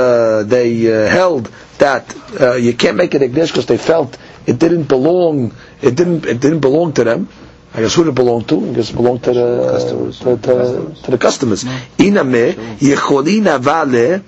[0.49, 4.84] they uh, held that uh, you can't make it ekdesh because they felt it didn't
[4.84, 5.54] belong.
[5.82, 6.26] It didn't.
[6.26, 7.28] It didn't belong to them.
[7.74, 8.70] I guess who did it belong to?
[8.70, 11.64] I guess it belonged to the to, to, to the customers.
[11.64, 14.24] Iname yecholin havale.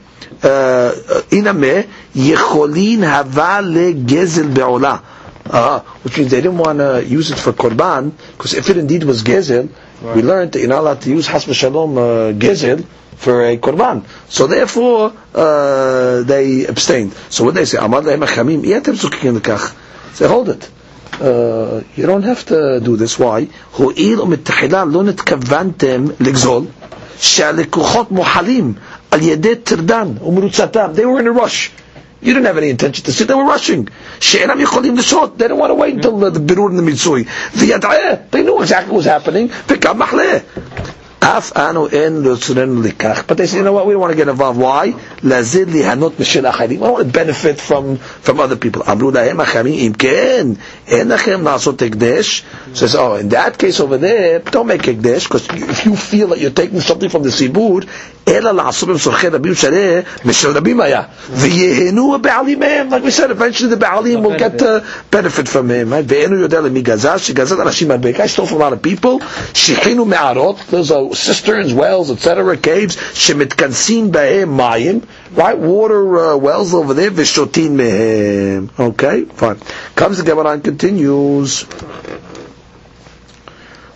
[1.31, 5.03] Iname yecholin havale gezel be'olah.
[5.49, 9.03] Uh, which means they didn't want to use it for korban, because if it indeed
[9.03, 9.69] was gezel,
[10.15, 14.05] we learned that you're not allowed to use has v'shalom uh, gezel for a korban.
[14.29, 17.13] So therefore, uh, they abstained.
[17.29, 19.75] So what they say, Amar lehem achamim, yetem zukikin lekach.
[20.14, 20.70] Say, hold it.
[21.20, 23.18] Uh, you don't have to do this.
[23.18, 23.46] Why?
[23.76, 26.64] הואיל ומתחילה לא נתכוונתם לגזול,
[27.20, 28.72] שהלקוחות מוחלים
[29.10, 30.86] על ידי טרדן ומרוצתם.
[30.94, 31.70] They were in a rush.
[32.22, 33.28] You didn't have any intention to sit.
[33.28, 33.88] They were rushing.
[34.20, 35.36] שאינם יכולים לשהות.
[35.38, 37.24] They didn't want to wait until the, the בירור and the מיצוי.
[37.54, 37.92] וידעה.
[38.30, 39.48] They knew exactly what was happening.
[39.68, 40.38] וגם מחלה.
[41.20, 43.22] אף אנו אין רצוננו לכך.
[43.28, 44.58] But they say, you know what, we don't want to get involved.
[44.60, 44.92] Why?
[45.22, 46.80] להזיד ליהנות משל אחרים.
[46.80, 47.96] We don't want to benefit from,
[48.28, 48.90] from other people.
[48.90, 50.46] אמרו להם החכמים, אם כן,
[50.88, 52.44] אין לכם לעשות הקדש.
[52.74, 56.38] says, oh, in that case over there, don't make הקדש, because if you feel that
[56.38, 57.80] you're taking something from the ציבור,
[58.28, 61.02] אלא לעשות בצורכי רבים שלה, משל רבים היה.
[61.30, 62.88] ויהנו הבעלים מהם.
[62.90, 64.80] Like we said, eventually the בעלים will get uh,
[65.12, 65.92] benefit from him.
[65.92, 66.04] Right?
[66.08, 68.10] ואינו יודע למי גזל, שגזל אנשים הרבה.
[68.10, 72.95] guys stole from a lot of people, שכינו מערות, those are cisterns, wells, etc., caves,
[72.95, 75.57] shemitkansin bahem mayim, right?
[75.57, 78.79] Water uh, wells over there, vishotin mehem.
[78.79, 79.59] Okay, fine.
[79.95, 81.65] Comes the Gemara and continues.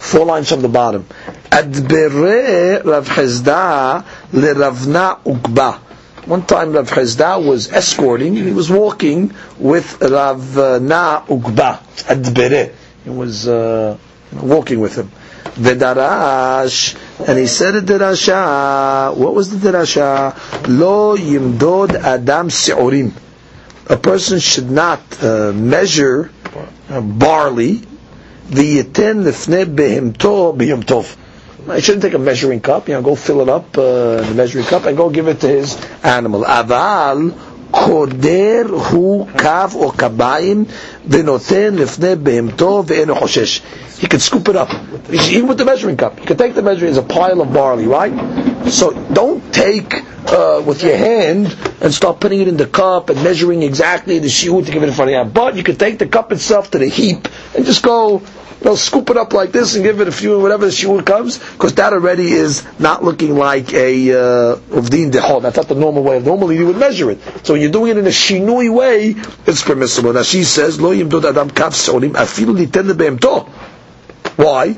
[0.06, 1.04] Four lines from the bottom.
[1.50, 5.80] Adbere Rav Chisda le Ravna Ukba.
[6.28, 11.80] One time Rav Chisda was escorting, he was walking with Ravna Ukba.
[12.08, 12.72] Adbere.
[13.04, 13.98] He was uh,
[14.34, 15.12] walking with him.
[15.56, 16.96] Vedarash,
[17.28, 19.16] and he said a derasha.
[19.16, 20.36] What was the derasha?
[20.68, 23.12] Lo yimdod adam seorim.
[23.88, 26.32] A person should not uh, measure
[26.90, 27.78] uh, barley.
[28.50, 30.14] V'yiten lefne b'yom
[30.84, 31.16] tov.
[31.68, 32.88] I shouldn't take a measuring cup.
[32.90, 35.48] You know, go fill it up uh, the measuring cup and go give it to
[35.48, 36.44] his animal.
[36.44, 37.32] Aval
[37.72, 40.66] koder hu kav or kabayim
[41.08, 43.62] v'noten lefne behemto ve'eno choshesh.
[43.98, 44.70] He can scoop it up.
[45.12, 47.88] Even with the measuring cup, you can take the measuring as a pile of barley,
[47.88, 48.14] right?
[48.70, 49.94] So don't take
[50.28, 54.28] uh, with your hand and start putting it in the cup and measuring exactly the
[54.28, 55.32] shiur to give it in front of you.
[55.32, 58.22] But you can take the cup itself to the heap and just go,
[58.64, 61.38] know, scoop it up like this and give it a few, whatever the shiur comes,
[61.40, 65.42] because that already is not looking like a uh, uvdin dehol.
[65.42, 66.20] That's not the normal way.
[66.20, 67.20] Normally you would measure it.
[67.46, 69.16] So when you're doing it in a shinui way,
[69.46, 70.14] it's permissible.
[70.14, 73.48] Now she says, lo yimdod adam kaf solim afilu niten lebehemto.
[74.38, 74.74] Why?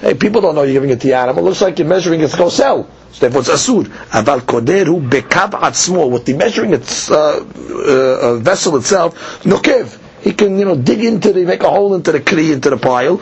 [0.00, 1.42] Hey, people don't know you're giving it to the animal.
[1.44, 2.88] It looks like you're measuring it to go sell.
[3.12, 3.84] So therefore it's asur.
[4.10, 6.10] Aval koderu bekav atzmo.
[6.10, 10.02] With the measuring its uh, uh, vessel itself, nokev.
[10.26, 12.76] He can, you know, dig into the, make a hole into the kli, into the
[12.76, 13.14] pile.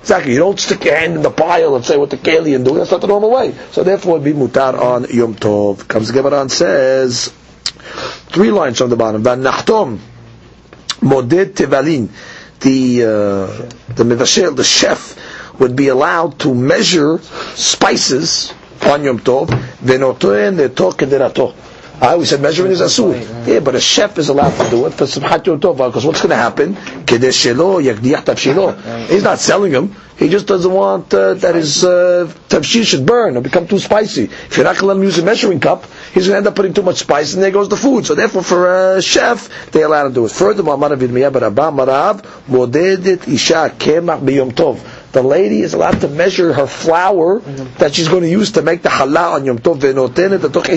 [0.00, 0.32] Exactly.
[0.32, 2.74] You don't stick your hand in the pile and say what the keli and do.
[2.74, 3.54] That's not the normal way.
[3.70, 5.86] So therefore, be mutar on Yom Tov.
[5.86, 7.28] Comes Gemara says,
[8.32, 9.22] three lines from the bottom.
[9.22, 10.00] V'nachtom
[11.02, 12.08] moded tevalin.
[12.58, 15.16] The uh, the mivashel, the chef,
[15.60, 17.18] would be allowed to measure
[17.54, 19.50] spices on Yom Tov.
[19.84, 21.54] V'notoen leto kederato.
[21.98, 23.46] I always said measuring is asur.
[23.46, 26.20] Yeah, but a chef is allowed to do it for Simchat Yom Tov because what's
[26.20, 26.76] going to happen?
[29.08, 29.96] He's not selling them.
[30.18, 32.30] He just doesn't want uh, that his uh,
[32.62, 34.24] should burn or become too spicy.
[34.24, 36.46] If you're not going to let him use a measuring cup, he's going to end
[36.46, 38.06] up putting too much spice, and there goes the food.
[38.06, 40.32] So therefore, for a chef, they allow him to do it.
[40.32, 44.80] Furthermore, Amar Avid Miyah Barabah Marav Modedet Isha Kemach B'Yom Tov
[45.16, 47.78] the lady is allowed to measure her flour mm-hmm.
[47.78, 50.68] that she's going to use to make the challah on Yom Tov atoch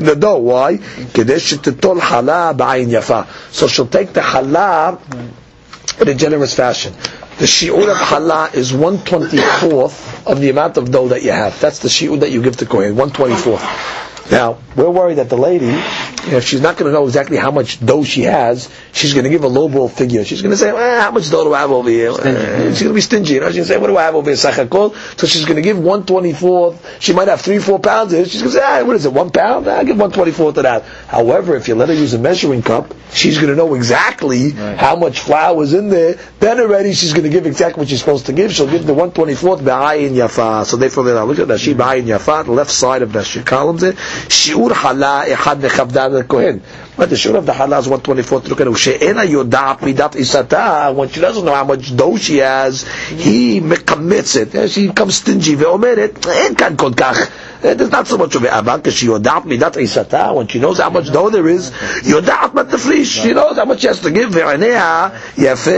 [0.00, 0.38] in the dough.
[0.38, 0.78] Why?
[0.78, 3.28] Kedesh shetitol yafa.
[3.52, 6.02] So she'll take the challah mm-hmm.
[6.02, 6.94] in a generous fashion.
[7.38, 11.60] The shi'ur of challah is 124th of the amount of dough that you have.
[11.60, 14.05] That's the shi'ur that you give to Kohen, 124th.
[14.30, 17.84] Now, we're worried that the lady, if she's not going to know exactly how much
[17.84, 20.24] dough she has, she's going to give a lowball figure.
[20.24, 22.10] She's going to say, well, how much dough do I have over here?
[22.10, 23.34] Uh, she's going to be stingy.
[23.34, 23.46] You know?
[23.46, 24.36] She's going to say, what do I have over here?
[24.36, 24.94] Sachakol.
[25.18, 27.00] So she's going to give 124th.
[27.00, 28.12] She might have three, four pounds.
[28.12, 29.68] She's going to say, ah, what is it, one pound?
[29.68, 30.82] I'll give 124th to that.
[31.06, 34.76] However, if you let her use a measuring cup, she's going to know exactly right.
[34.76, 36.18] how much flour is in there.
[36.40, 38.52] Then already she's going to give exactly what she's supposed to give.
[38.52, 40.66] She'll give the 124th Ba'ayin Yafa.
[40.66, 41.60] So therefore, look at that.
[41.60, 43.26] She Ba'ayin Yafa, the left side of that.
[43.26, 43.96] She columns it.
[44.28, 46.58] שיעור חלה אחד לכ"ד הכהן.
[46.96, 48.40] But the shiur of the challah is 124.
[48.48, 50.94] Look at she'ena yodat midat isata.
[50.94, 54.70] When she doesn't know how much dough she has, he commits it.
[54.70, 55.56] She becomes stingy.
[55.56, 57.18] ואומרת, אין כאן כל כך.
[57.62, 58.50] There's not so much of it.
[58.50, 60.34] she כשיודעת midat isata.
[60.34, 61.70] when she knows how much dough there is,
[62.04, 63.22] יודעת the תפריש.
[63.22, 65.08] She knows how much she has to give, ועיניה
[65.38, 65.70] יפה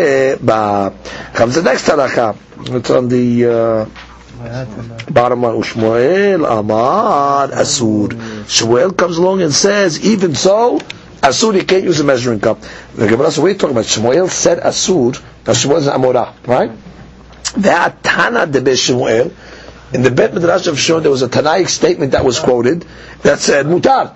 [0.44, 0.88] ב...
[1.34, 2.30] comes the next הלכה.
[2.66, 3.44] It's on the...
[3.46, 4.07] Uh,
[4.38, 8.10] Bottom line, Shmuel Amar Asur.
[8.44, 10.78] Shmuel comes along and says, even so,
[11.22, 12.60] Asur you can't use a measuring cup.
[12.94, 15.20] The Gemara says, we're talking about Shmuel said Asur.
[15.44, 16.70] Now Shmuel is Amorah, right?
[17.56, 19.34] That Tana de be Shmuel.
[19.92, 22.86] In the Bet Midrash of Shmuel, there was a Tanaic statement that was quoted
[23.22, 24.14] that said Mutar.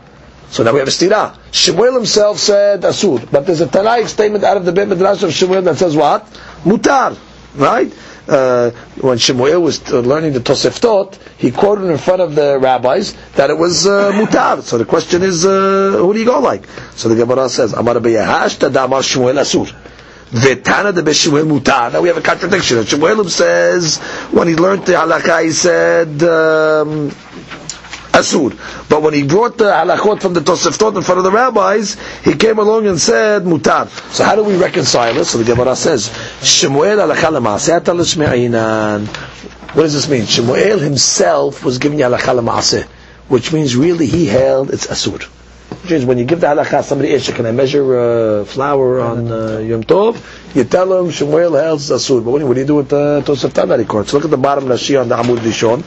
[0.50, 1.36] So now we have a stira.
[1.50, 5.30] Shmuel himself said Asur, but there's a Tanaic statement out of the Bet Midrash of
[5.30, 6.26] Shmuel that says what?
[6.62, 7.18] Mutar,
[7.56, 7.92] right?
[8.28, 8.70] Uh,
[9.00, 13.58] when Shemuel was learning the Toseftot, he quoted in front of the rabbis that it
[13.58, 14.62] was uh, mutar.
[14.62, 16.66] So the question is, uh, who do you go like?
[16.96, 19.72] So the Gemara says, Amar Beyahash Amar Shemuel Asur.
[20.30, 21.92] Vetana de Beshemuel mutar.
[21.92, 22.84] Now we have a contradiction.
[22.86, 23.98] Shemuel says,
[24.30, 27.10] when he learned the halakha, he said, um,
[28.12, 28.56] asur.
[28.88, 32.34] But when he brought the halachot from the Toseftot in front of the rabbis, he
[32.34, 33.88] came along and said mutar.
[34.12, 35.30] So how do we reconcile this?
[35.30, 36.10] So the Gemara says,
[36.42, 39.06] Shemuel l'shme'inan.
[39.74, 40.26] What does this mean?
[40.26, 42.84] Shemuel himself was giving halakha lema'aseh,
[43.28, 45.22] which means really he held it's asur.
[45.82, 49.32] Which means when you give the halakha, somebody asks, can I measure uh, flour on
[49.32, 50.20] uh, Yom Tov?
[50.54, 52.22] You tell him Shemuel held asur.
[52.22, 54.12] But what do you do with the Toseftot quotes?
[54.12, 55.82] Look at the bottom of the on the Amud Rishon.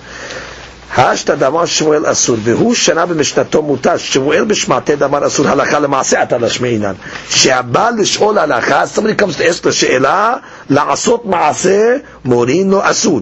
[0.96, 6.38] השתא דאמר שמואל אסור, והוא שנה במשנתו מותר, שמואל בשמעתי דאמר אסור הלכה למעשה אתה
[6.38, 6.92] לשמעינן.
[7.28, 10.34] שהבא לשאול הלכה, somebody comes to ask the שאלה,
[10.70, 13.20] לעשות מעשה, מורין לו אסור.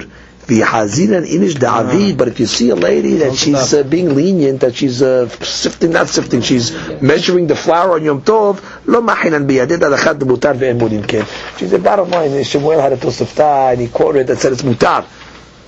[0.48, 4.74] V'hazinan inish da'avid, but if you see a lady that she's uh, being lenient, that
[4.74, 6.72] she's uh, sifting, not sifting, she's
[7.02, 8.54] measuring the flour on Yom Tov,
[8.86, 11.26] lo machinan biyadid alachad mutar ve'en murin ken.
[11.58, 15.04] She said, bottom line, Shemuel had a tosefta, and he quoted that said it's mutar.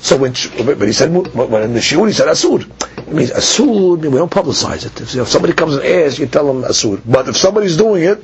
[0.06, 0.34] So when,
[0.78, 2.62] but he said, when in the shiur he said asur.
[3.00, 5.02] It means asur, we don't publicize it.
[5.02, 7.02] If, if somebody comes and asks, you tell them asur.
[7.04, 8.24] But if somebody's doing it,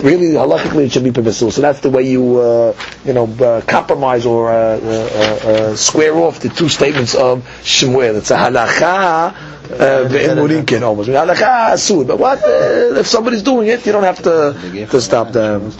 [0.00, 1.50] really halachically it should be permissible.
[1.50, 5.76] So that's the way you, uh, you know, uh, compromise or uh, uh, uh, uh
[5.76, 8.16] square off the two statements of Shemuel.
[8.16, 9.32] It's a halacha
[9.64, 11.08] ve'emurinkin almost.
[11.08, 12.06] Halacha asur.
[12.06, 13.86] But what if somebody's doing it?
[13.86, 15.72] You don't have to to stop them.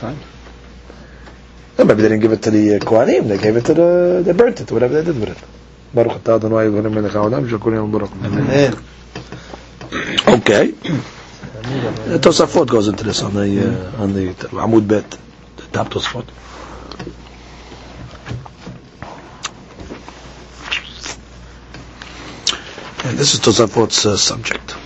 [1.77, 4.23] No, maybe they didn't give it to the uh, Kohanim, they gave it to the,
[4.25, 5.49] they burnt it, whatever they did with it.
[5.93, 8.13] Baruch atah Adonai Elohim melech haolam, shekurim baruch.
[10.29, 10.71] Okay.
[10.71, 15.11] The Tosafot goes into this on the, uh, on the Amud Bet,
[15.57, 16.29] the top Tosafot.
[23.05, 24.77] And this is Tosafot's uh, subject.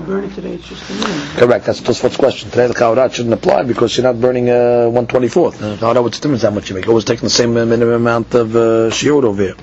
[0.00, 1.28] Burn it today, it's just a minimum.
[1.36, 2.50] Correct, that's Tosfot's question.
[2.50, 5.58] Today the Kaurat shouldn't apply because you're not burning uh, 124th.
[5.58, 6.88] The Kaurat, what's the difference how much you make?
[6.88, 8.60] Always taking the same minimum amount of uh,
[8.90, 9.56] shiur over here.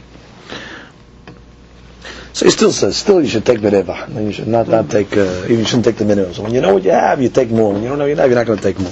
[2.34, 4.07] So he still says, still you should take the reva.
[4.11, 6.34] You should not, not take, uh, you shouldn't take the minimum.
[6.34, 7.71] So when you know what you have, you take more.
[7.73, 8.91] When you don't know what you have, you're not going to take more.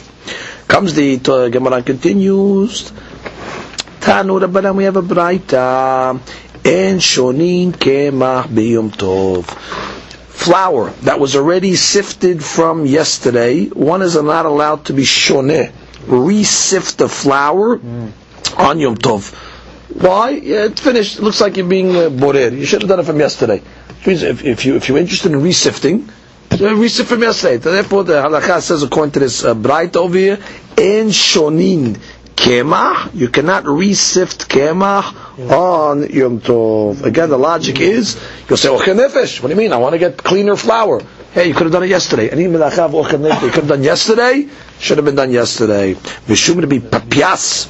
[0.67, 2.91] Comes the uh, Gemara continues.
[3.99, 6.19] Tanu Rabbanan, we have a braita.
[6.65, 9.43] En shonin kemach biyom tov
[10.43, 15.71] flour that was already sifted from yesterday, one is not allowed to be shoneh,
[16.07, 18.11] re-sift the flour mm.
[18.57, 19.33] on Yom Tov.
[20.01, 20.31] Why?
[20.31, 21.17] Yeah, it's finished.
[21.19, 22.49] It looks like you're being uh, borer.
[22.49, 23.61] You should have done it from yesterday.
[24.05, 26.09] If, if, you, if you're interested in re-sifting,
[26.51, 27.57] uh, re-sift from yesterday.
[27.57, 30.39] Therefore, the halakha says, according to this uh, bright over here,
[30.77, 31.97] en shonin
[32.35, 37.03] kemah, you cannot re-sift kemah on Yom Tov.
[37.03, 39.41] Again, the logic is, you'll say, okay, nefesh.
[39.41, 39.73] What do you mean?
[39.73, 41.01] I want to get cleaner flour.
[41.33, 42.29] Hey, you could have done it yesterday.
[42.29, 44.47] Any melachav you could have done yesterday.
[44.79, 45.95] Should have been done yesterday.
[45.95, 47.69] Vishum to be papias.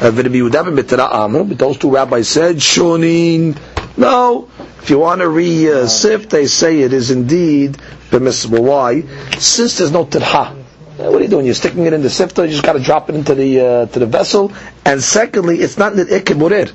[0.00, 3.58] Uh, but those two rabbis said, Shonin.
[3.96, 4.48] No.
[4.82, 7.78] If you want to re-sift, they say it is indeed
[8.10, 8.62] permissible.
[8.62, 9.02] Why?
[9.38, 10.57] Since there's no tirha.
[10.98, 11.46] What are you doing?
[11.46, 12.44] You're sticking it in the sifter.
[12.44, 14.52] You just got to drop it into the uh, to the vessel.
[14.84, 16.72] And secondly, it's not nid'ik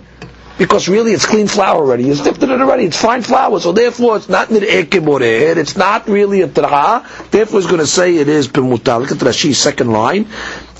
[0.58, 2.06] because really it's clean flour already.
[2.06, 2.86] You sifted it already.
[2.86, 7.30] It's fine flour, so therefore it's not nid'ik It's not really a tirha.
[7.32, 9.02] Therefore, it's going to say it is permutar.
[9.02, 10.28] Look at Rashi's second line.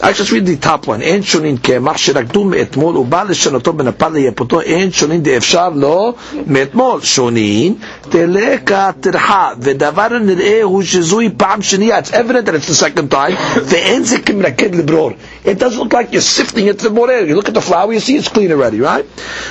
[0.03, 1.01] I just read the top one.
[1.01, 6.15] אין שונין קמח שרקדו מאתמול ובא לשנותו בנפל ליפותו אין שונין דאפשר לו
[6.47, 7.01] מאתמול.
[7.03, 7.75] שונין
[8.09, 11.99] תלקה טרחה ודבר הנראה הוא שזוהי פעם שנייה.
[11.99, 13.35] It's evident that it's the second time
[13.65, 15.11] ואין זה כמרקד לברור.
[15.46, 17.26] It doesn't look like you're sifting it to more air.
[17.26, 19.06] You look at the flour, you see it's clean already, right?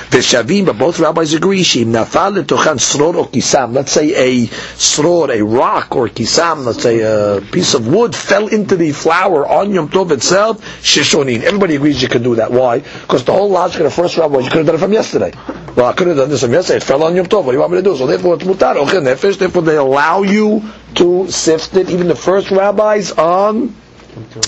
[0.09, 1.61] Vishavim, but both rabbis agree.
[1.63, 3.73] Shim nafal letochan sror or kisam.
[3.73, 6.65] Let's say a sror, a rock or kisam.
[6.65, 10.65] Let's say a piece of wood fell into the flour on Yom Tov itself.
[10.81, 11.43] Shishonin.
[11.43, 12.51] Everybody agrees you can do that.
[12.51, 12.79] Why?
[12.79, 14.93] Because the whole logic of the first rabbi was you could have done it from
[14.93, 15.31] yesterday.
[15.75, 16.77] Well, I could have done this from yesterday.
[16.77, 17.43] It fell on Yom Tov.
[17.45, 17.95] What do you want me to do?
[17.95, 18.77] So therefore it's mutar.
[18.77, 19.37] Okay, nefesh.
[19.37, 20.63] Therefore they allow you
[20.95, 21.91] to sift it.
[21.91, 23.75] Even the first rabbis on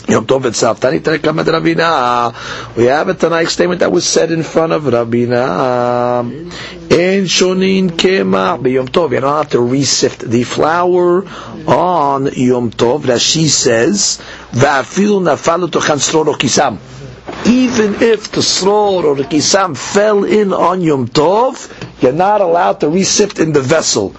[0.08, 0.80] Yom Tov itself.
[0.80, 2.76] Tani Kamad Ravina.
[2.76, 6.30] We have a Tanaic statement that was said in front of Ravina.
[6.92, 9.12] In Shonin Kema Yom Tov.
[9.12, 11.26] You don't have to resift the flour
[11.68, 13.02] on Yom Tov.
[13.02, 16.78] Rashi says, Va'afilu nafalu tochan sror kisam.
[17.48, 21.72] Even if the sror or the kisam fell in on Yom Tov,
[22.04, 24.12] you're not allowed to resift in the vessel.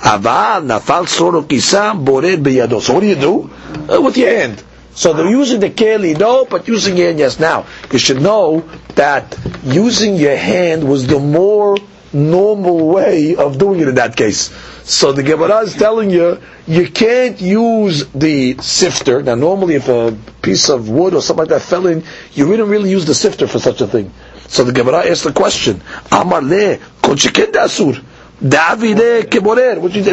[0.00, 2.80] Aval nafal sror kisam bored biyado.
[2.80, 3.50] So what do you do?
[3.88, 4.64] Uh, with your hand.
[4.98, 7.38] So they're using the keli, no, but using your hand, yes.
[7.38, 11.76] Now, you should know that using your hand was the more
[12.12, 14.50] normal way of doing it in that case.
[14.82, 19.22] So the Gemara is telling you, you can't use the sifter.
[19.22, 22.68] Now normally if a piece of wood or something like that fell in, you wouldn't
[22.68, 24.12] really use the sifter for such a thing.
[24.48, 25.80] So the Gemara asks the question,
[26.10, 27.36] Amar le, if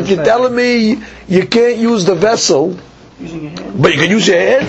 [0.09, 2.77] you're telling me you can't use the vessel,
[3.20, 4.66] but you can use your hand.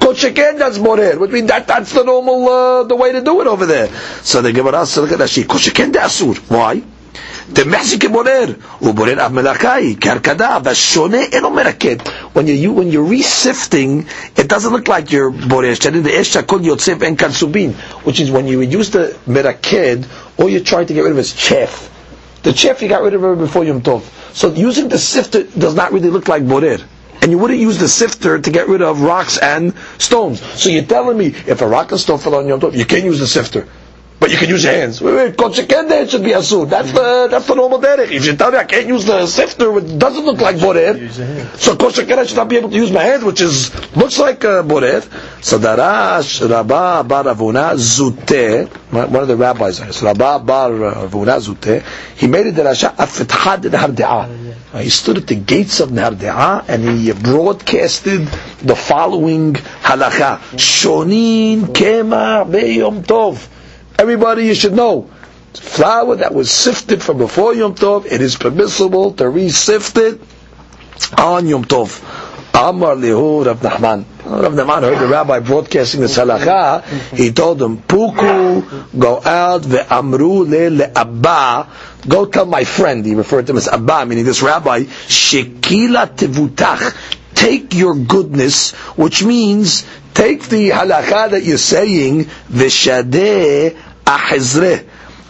[0.00, 1.18] Kocheken, that's morer.
[1.18, 3.88] Which means that that's the normal uh, the way to do it over there.
[4.22, 6.36] So the Gemara says, Kocheken de asur.
[6.48, 6.82] Why?
[7.52, 8.44] דמחזיק כבורר,
[8.78, 11.96] הוא בורר אף מלאכאי, כהרקדה, והשונה אינו מרקד.
[12.34, 16.94] When you, when you're re-sifting, it doesn't look like you're בורר, שתדעים דאש שהכל יוצא
[16.98, 17.72] ואין כאן סובין,
[18.04, 19.96] which is when you reduce the מרקד,
[20.38, 21.90] all you're trying to get rid of is chaff.
[22.44, 24.02] The chaff you got rid of it before Yom Tov.
[24.32, 26.78] So using the sifter does not really look like borer
[27.25, 30.43] and you wouldn't use the sifter to get rid of rocks and stones.
[30.61, 33.03] So you're telling me if a rock and stone fell on Yom Tov, you can't
[33.03, 33.67] use the sifter.
[34.25, 34.99] But you can use your hands.
[35.01, 36.67] Wait, wait, it should be asur.
[36.67, 38.09] That's the that's the normal derech.
[38.09, 40.95] If you tell me I can't use the sifter, which doesn't look like borer,
[41.59, 44.43] so kosheken I should not be able to use my hands, which is looks like
[44.43, 45.01] uh, borer.
[45.41, 51.83] So darash Rabba bar Avuna zute, one of the rabbis, Rabba bar Avuna zute,
[52.17, 54.81] he made it derasha afithad harde'ah.
[54.81, 58.21] He stood at the gates of Nehardea and he broadcasted
[58.63, 63.49] the following halacha: Shonin kema beyom tov.
[63.97, 65.09] Everybody, you should know,
[65.53, 70.19] flour that was sifted from before Yom Tov, it is permissible to re-sift it
[71.17, 72.01] on Yom Tov.
[72.55, 74.05] Amar lehu Rav Nachman.
[74.25, 76.83] Rav Nachman heard the rabbi broadcasting the halacha.
[77.15, 81.67] He told him, Puku, go out, ve'amru le le'abba,
[82.07, 86.95] go tell my friend, he referred to him as Abba, meaning this rabbi, shekila tevutach,
[87.33, 93.75] take your goodness, which means take the halacha that you're saying, v'shadeh
[94.05, 94.85] ahizreh.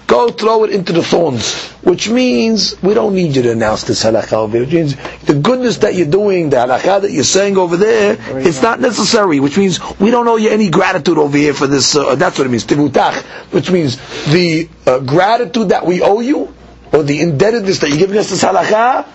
[0.08, 4.04] Go throw it into the thorns, which means we don't need you to announce this
[4.04, 7.76] halakha over Which means the goodness that you're doing, the halakha that you're saying over
[7.76, 9.40] there, it's not necessary.
[9.40, 11.96] Which means we don't owe you any gratitude over here for this.
[11.96, 13.16] Uh, that's what it means, tivutach.
[13.52, 13.98] Which means
[14.32, 16.54] the uh, gratitude that we owe you,
[16.94, 19.08] or the indebtedness that you're giving us this halakha,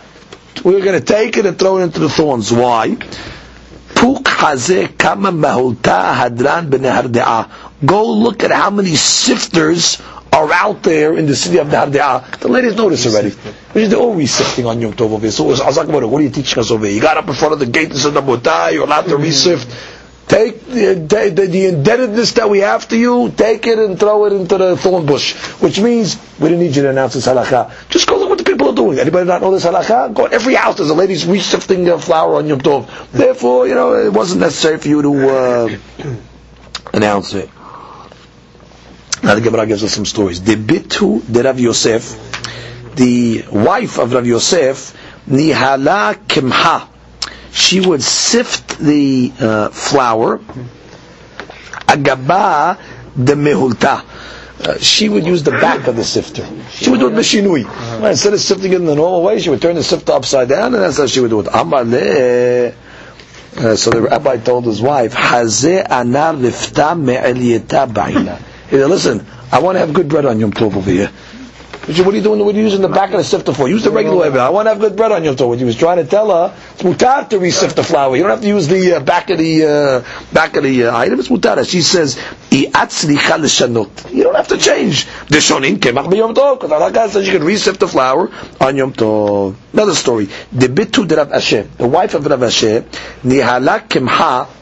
[0.64, 2.50] we're going to take it and throw it into the thorns.
[2.52, 2.96] Why?
[3.94, 6.68] Puk hazeh kama mahulta hadran
[7.84, 10.00] Go look at how many sifters
[10.32, 12.38] are out there in the city of Nehardea.
[12.38, 13.30] The ladies notice already.
[13.72, 15.30] They're always sifting on Yom Tov over here.
[15.30, 16.94] So I was like, what are you teaching us over here?
[16.94, 19.96] You got up in front of the gate and said, you're allowed to resift.
[20.28, 20.94] Take the,
[21.34, 24.76] the, the, indebtedness that we have to you, take it and throw it into the
[24.76, 25.34] thorn bush.
[25.60, 27.72] Which means, we don't need you to announce this halakha.
[27.88, 29.00] Just go look what the people are doing.
[29.00, 30.14] Anybody not know this halakha?
[30.14, 33.10] Go in every house, there's a lady's resifting uh, flour on Yom Tov.
[33.10, 35.76] Therefore, you know, it wasn't necessary for you to uh,
[36.94, 37.50] announce it.
[39.22, 40.42] Now the Gemara gives us some stories.
[40.42, 44.96] The bitu de Rav Yosef, the wife of Rav Yosef,
[45.28, 46.88] nihala kimha.
[47.52, 50.38] she would sift the uh, flour,
[51.86, 52.78] agaba
[53.16, 54.04] the mehulta.
[54.62, 56.46] Uh, she would use the back of the sifter.
[56.70, 58.08] She would do it bishinui.
[58.08, 60.74] Instead of sifting it in the normal way, she would turn the sifter upside down,
[60.74, 61.46] and that's how she would do it.
[61.46, 62.74] Amale.
[63.56, 69.26] Uh, so the rabbi told his wife, "Hazeh anar lifta me'eliyeta ba'ina." He said, "Listen,
[69.52, 71.10] I want to have good bread on Yom Tov over here."
[71.86, 72.44] He said, what are you doing?
[72.44, 73.66] What are you using the back of the sifter for?
[73.68, 74.38] Use the regular way.
[74.38, 75.56] I want to have good bread on Yom Tov.
[75.58, 78.14] He was trying to tell her, it's mutar to re-sift the flour.
[78.16, 79.64] You don't have to use the uh, back of the
[80.04, 81.18] uh, back of the uh, item.
[81.18, 81.68] It's mutar.
[81.68, 82.16] She says.
[82.52, 85.04] You don't have to change.
[85.06, 88.92] The shonin kemach b'Yom Tov because Allah says you can re-sift the flour on Yom
[88.92, 89.56] Tov.
[89.72, 90.26] Another story.
[90.52, 91.30] The bitu Rav
[91.78, 92.82] the wife of Rav Ashi,
[93.24, 94.59] nihala kimha.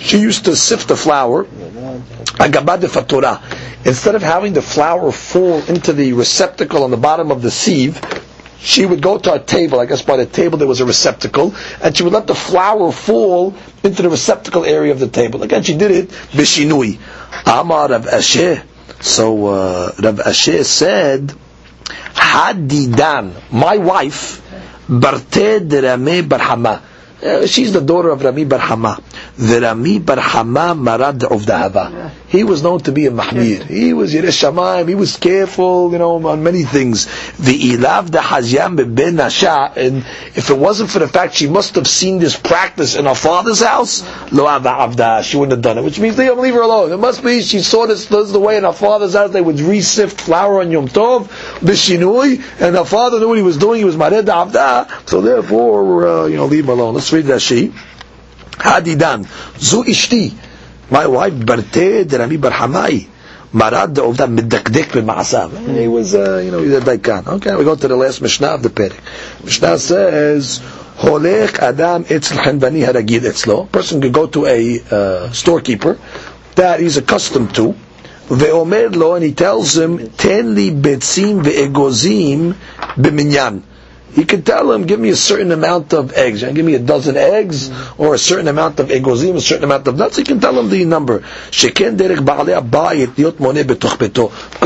[0.00, 1.44] She used to sift the flour.
[1.44, 3.40] Agabad fatura
[3.84, 8.00] instead of having the flour fall into the receptacle on the bottom of the sieve,
[8.58, 11.54] she would go to a table, I guess by the table there was a receptacle,
[11.82, 15.42] and she would let the flour fall into the receptacle area of the table.
[15.42, 16.98] Again, she did it bishinui.
[17.46, 18.62] Amar Rav Ashi.
[19.00, 21.32] So uh, Rav Ashi said,
[22.14, 24.42] Hadidan, my wife,
[24.88, 26.82] Barte de Rami bar Hama.
[27.22, 28.98] Uh, she's the daughter of Rami bar Hama.
[29.36, 32.10] The Rami bar Hama Marad of Dahava.
[32.30, 33.64] He was known to be a Mahmir.
[33.64, 34.86] He was Yiresh Shamayim.
[34.88, 37.06] He was careful, you know, on many things.
[37.38, 39.72] The Ilav the Hazyam ben Nasha.
[39.74, 40.06] And
[40.36, 43.60] if it wasn't for the fact she must have seen this practice in her father's
[43.60, 45.82] house, Lo Avda, she wouldn't have done it.
[45.82, 46.92] Which means they don't leave her alone.
[46.92, 49.42] It must be she saw this, this is the way in her father's house they
[49.42, 51.26] would resift flour on Yom Tov,
[51.58, 53.80] Bishinui, and her father knew what he was doing.
[53.80, 55.08] He was Mared Avda.
[55.08, 56.94] So therefore, uh, you know, leave him alone.
[56.94, 57.72] Let's read Rashi.
[58.52, 59.26] Hadidan.
[59.58, 60.49] Zu ishti.
[60.90, 63.06] My wife, Barte Rami Barhamai.
[63.52, 65.76] Marad of that medakdek b'ma'asav.
[65.76, 67.26] He was, uh, you know, he's a daikan.
[67.26, 68.98] Okay, we go to the last Mishnah of the Perek.
[69.44, 70.60] Mishnah says,
[70.98, 73.70] Holech Adam etzel hanbani haragid etzlo.
[73.70, 75.98] Person could go to a uh, storekeeper
[76.54, 77.74] that he's accustomed to,
[78.28, 82.54] ve'omer lo, and he tells him, ten li betzim ve'egozim
[82.96, 83.62] b'minyan
[84.14, 86.42] he could tell him, give me a certain amount of eggs.
[86.42, 89.96] Give me a dozen eggs, or a certain amount of egozim, a certain amount of
[89.96, 90.16] nuts.
[90.16, 91.18] He can tell him the number.
[91.50, 91.84] Because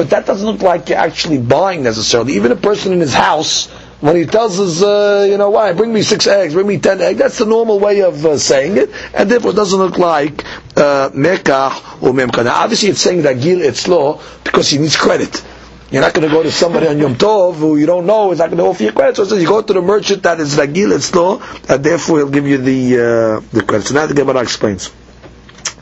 [0.09, 2.35] that doesn't look like you're actually buying necessarily.
[2.35, 3.69] Even a person in his house,
[4.01, 7.01] when he tells us, uh, you know, why, bring me six eggs, bring me ten
[7.01, 10.45] eggs, that's the normal way of uh, saying it, and therefore it doesn't look like
[10.77, 11.73] uh, mekah
[12.03, 12.45] or memkah.
[12.45, 15.43] Now obviously it's saying that gil etzlo because he needs credit.
[15.91, 18.39] You're not going to go to somebody on Yom Tov who you don't know is
[18.39, 19.17] not going to offer you credit.
[19.17, 22.47] So you go to the merchant that is Ragil, it's law, and therefore he'll give
[22.47, 23.87] you the uh, the credit.
[23.87, 24.91] So now the Gemara explains.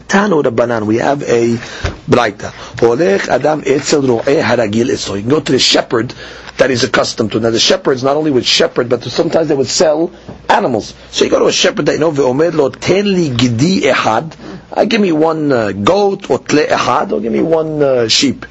[0.08, 2.50] Tano Rabbanan, we have a Braita.
[2.76, 5.14] Holech Adam Etzel Haragil.
[5.16, 6.12] You can go to the shepherd
[6.58, 7.40] that he's accustomed to.
[7.40, 10.12] Now the shepherds not only would shepherd, but sometimes they would sell
[10.50, 10.94] animals.
[11.10, 14.36] So you go to a shepherd that you know, Ve'omer Lo Ten Li Gidi Ehad.
[14.70, 18.44] Uh, give me one uh, goat, or Tle Ehad, or give me one uh, sheep.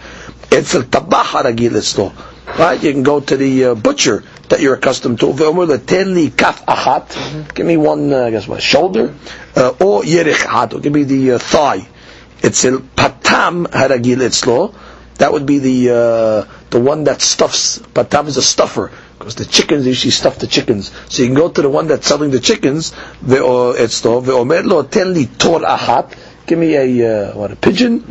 [0.52, 2.12] It's a tabacha ragil etzlo.
[2.60, 2.84] Right?
[2.84, 5.28] You can go to the uh, butcher that you're accustomed to.
[5.34, 7.54] kaf achat.
[7.56, 9.14] Give me one, uh, I guess what, shoulder,
[9.56, 11.88] uh, or yerich achat, or give me the uh, thigh.
[12.44, 14.76] It's a patam haragil etzlo.
[15.20, 17.78] That would be the uh, the one that stuffs.
[17.80, 20.92] Patam is a stuffer because the chickens usually stuff the chickens.
[21.10, 22.92] So you can go to the one that's selling the chickens.
[23.24, 26.18] Ve'o etzlo ve'omer lo ten li tor achat
[26.52, 28.04] give me a uh, what a pigeon,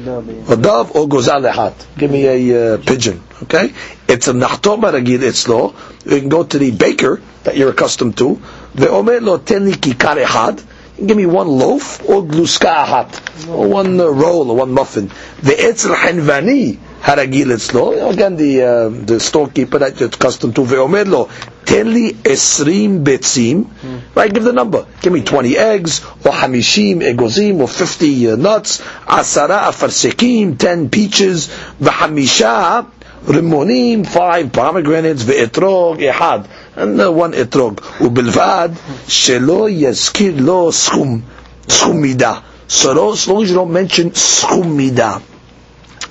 [0.49, 1.74] a dove, or gozal lehat.
[1.99, 3.22] Give me a uh, pigeon.
[3.43, 3.74] Okay,
[4.09, 5.74] it's a nachtoma ragil etzlo.
[6.07, 8.36] You can go to the baker that you're accustomed to.
[8.76, 10.64] Ve'omer lo teni kikar ehad.
[11.07, 15.09] Give me one loaf or gluska ahat, or one uh, roll or one muffin.
[15.43, 18.11] Ve'etzel henvani haragil etzlo.
[18.12, 20.62] Again, the uh, the storekeeper that you're accustomed to.
[20.62, 21.28] Ve'omer lo
[21.64, 23.66] tenli esrim betzim.
[24.14, 24.86] Right, give the number.
[25.01, 31.48] Give me 20 eggs, or hamishim egozim, or 50 uh, nuts, asara afarsekim, 10 peaches,
[31.80, 32.86] v'hamisha
[33.24, 37.76] rimonim, 5 pomegranates, ve'etrog, ehad, and uh, one etrog.
[37.98, 38.74] Ubilvad,
[39.07, 41.22] shelo yaskir lo schum
[41.68, 42.42] midah.
[42.66, 45.22] So as long as you don't mention schum midah.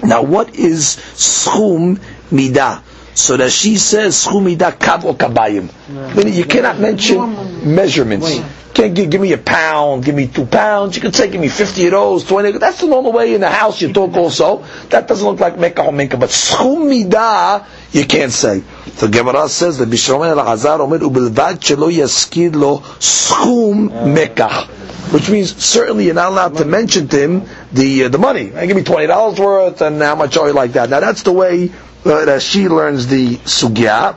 [0.04, 2.00] Now what is schum
[2.32, 2.82] midah?
[3.20, 5.70] So that she says schumida kav or kabayim.
[6.16, 8.34] Meaning you cannot mention measurements.
[8.38, 10.96] You can't give, give me a pound, give me two pounds.
[10.96, 12.54] You can say give me fifty of those, twenty.
[12.58, 14.16] That's the normal way in the house you talk.
[14.16, 16.16] Also, that doesn't look like mekah or mekah.
[16.16, 18.64] But schumida you can't say.
[18.94, 24.68] So Gemara says that Bishromen al Hazar omer ubelvad shelo yaskid lo schum mekah
[25.12, 28.50] which means certainly you're not allowed to mention to him the uh, the money.
[28.50, 30.90] Give me twenty dollars worth, and how much are you like that?
[30.90, 31.72] Now that's the way
[32.06, 34.16] uh, she learns the sugya.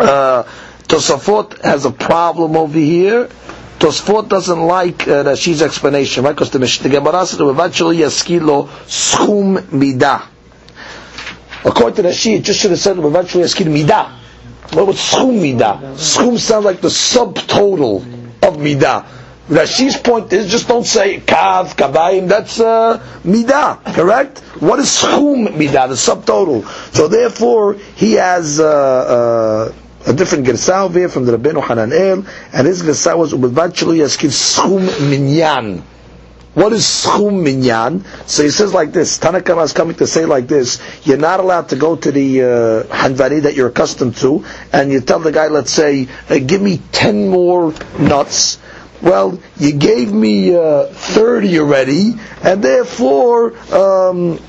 [0.00, 0.42] Uh,
[0.88, 3.28] Tosafot has a problem over here
[3.78, 6.32] Tosfot doesn't like uh, Rashi's explanation, right?
[6.34, 10.26] Because the, Gemara says, eventually yaskilo schum midah.
[11.64, 14.10] According to Rashi, it just should have said, eventually yaskil midah.
[14.74, 15.94] What was schum midah?
[15.96, 17.98] Schum sounds like the subtotal
[18.42, 19.06] of midah.
[19.48, 24.40] Rashi's point is just don't say kav, kabayim, that's uh, midah, correct?
[24.60, 26.66] What is schum midah, the subtotal?
[26.94, 29.72] So therefore, he has uh, uh,
[30.06, 34.84] a different gersa here from the Rabbeinu Hananel, and his gersa was eventually yaskil schum
[35.08, 35.82] minyan.
[36.52, 38.04] What is schum minyan?
[38.26, 39.16] So he says like this.
[39.18, 40.78] Tanna Kamma is coming to say like this.
[41.06, 42.46] You're not allowed to go to the uh,
[42.94, 44.44] hanvari that you're accustomed to,
[44.74, 48.58] and you tell the guy, let's say, uh, give me ten more nuts.
[49.00, 53.56] Well, you gave me uh, thirty already, and therefore.
[53.72, 54.40] Um,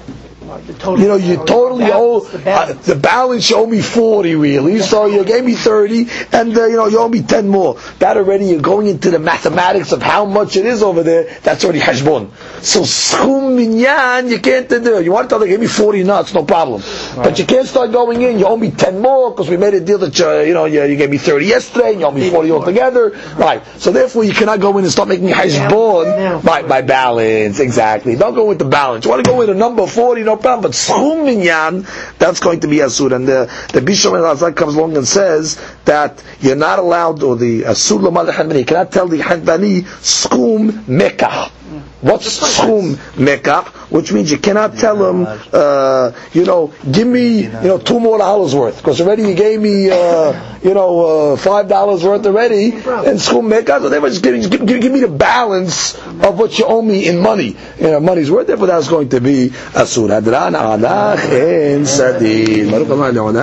[0.49, 3.49] you know, you totally owe uh, the balance.
[3.51, 4.79] You owe me forty, really.
[4.79, 7.79] So you gave me thirty, and uh, you know you owe me ten more.
[7.99, 11.25] That already you're going into the mathematics of how much it is over there.
[11.43, 12.31] That's already hashbon.
[12.61, 14.97] So schum minyan, you can't do.
[14.97, 15.03] it.
[15.05, 16.81] You want to tell them give me forty nuts, no problem.
[17.15, 18.39] But you can't start going in.
[18.39, 20.83] You owe me ten more because we made a deal that you, you know you,
[20.83, 23.11] you gave me thirty yesterday, and you owe me forty altogether.
[23.35, 23.63] Right.
[23.77, 27.59] So therefore, you cannot go in and start making hashbon by by balance.
[27.59, 28.15] Exactly.
[28.15, 29.05] Don't go with the balance.
[29.05, 30.61] You want to go with a number forty, no problem.
[30.63, 31.85] But schum minyan,
[32.17, 33.13] that's going to be asur.
[33.15, 37.35] And the the Bishop and Azak comes along and says that you're not allowed, or
[37.35, 41.51] the asur lamal you cannot tell the hanbani schum mekah.
[42.01, 43.67] What's schum mekach?
[43.91, 48.17] Which means you cannot tell him, uh, you know, give me, you know, two more
[48.17, 52.71] dollars worth, because already you gave me, uh, you know, uh, five dollars worth already,
[52.71, 53.81] and schum mekach.
[53.81, 57.07] So they were just giving, give, give, me the balance of what you owe me
[57.07, 58.47] in money, you know, money's worth.
[58.47, 60.09] Therefore, that's going to be asur.
[60.09, 62.71] Hadran alach en sadin.
[62.71, 63.39] Baruch Adonai le'olam.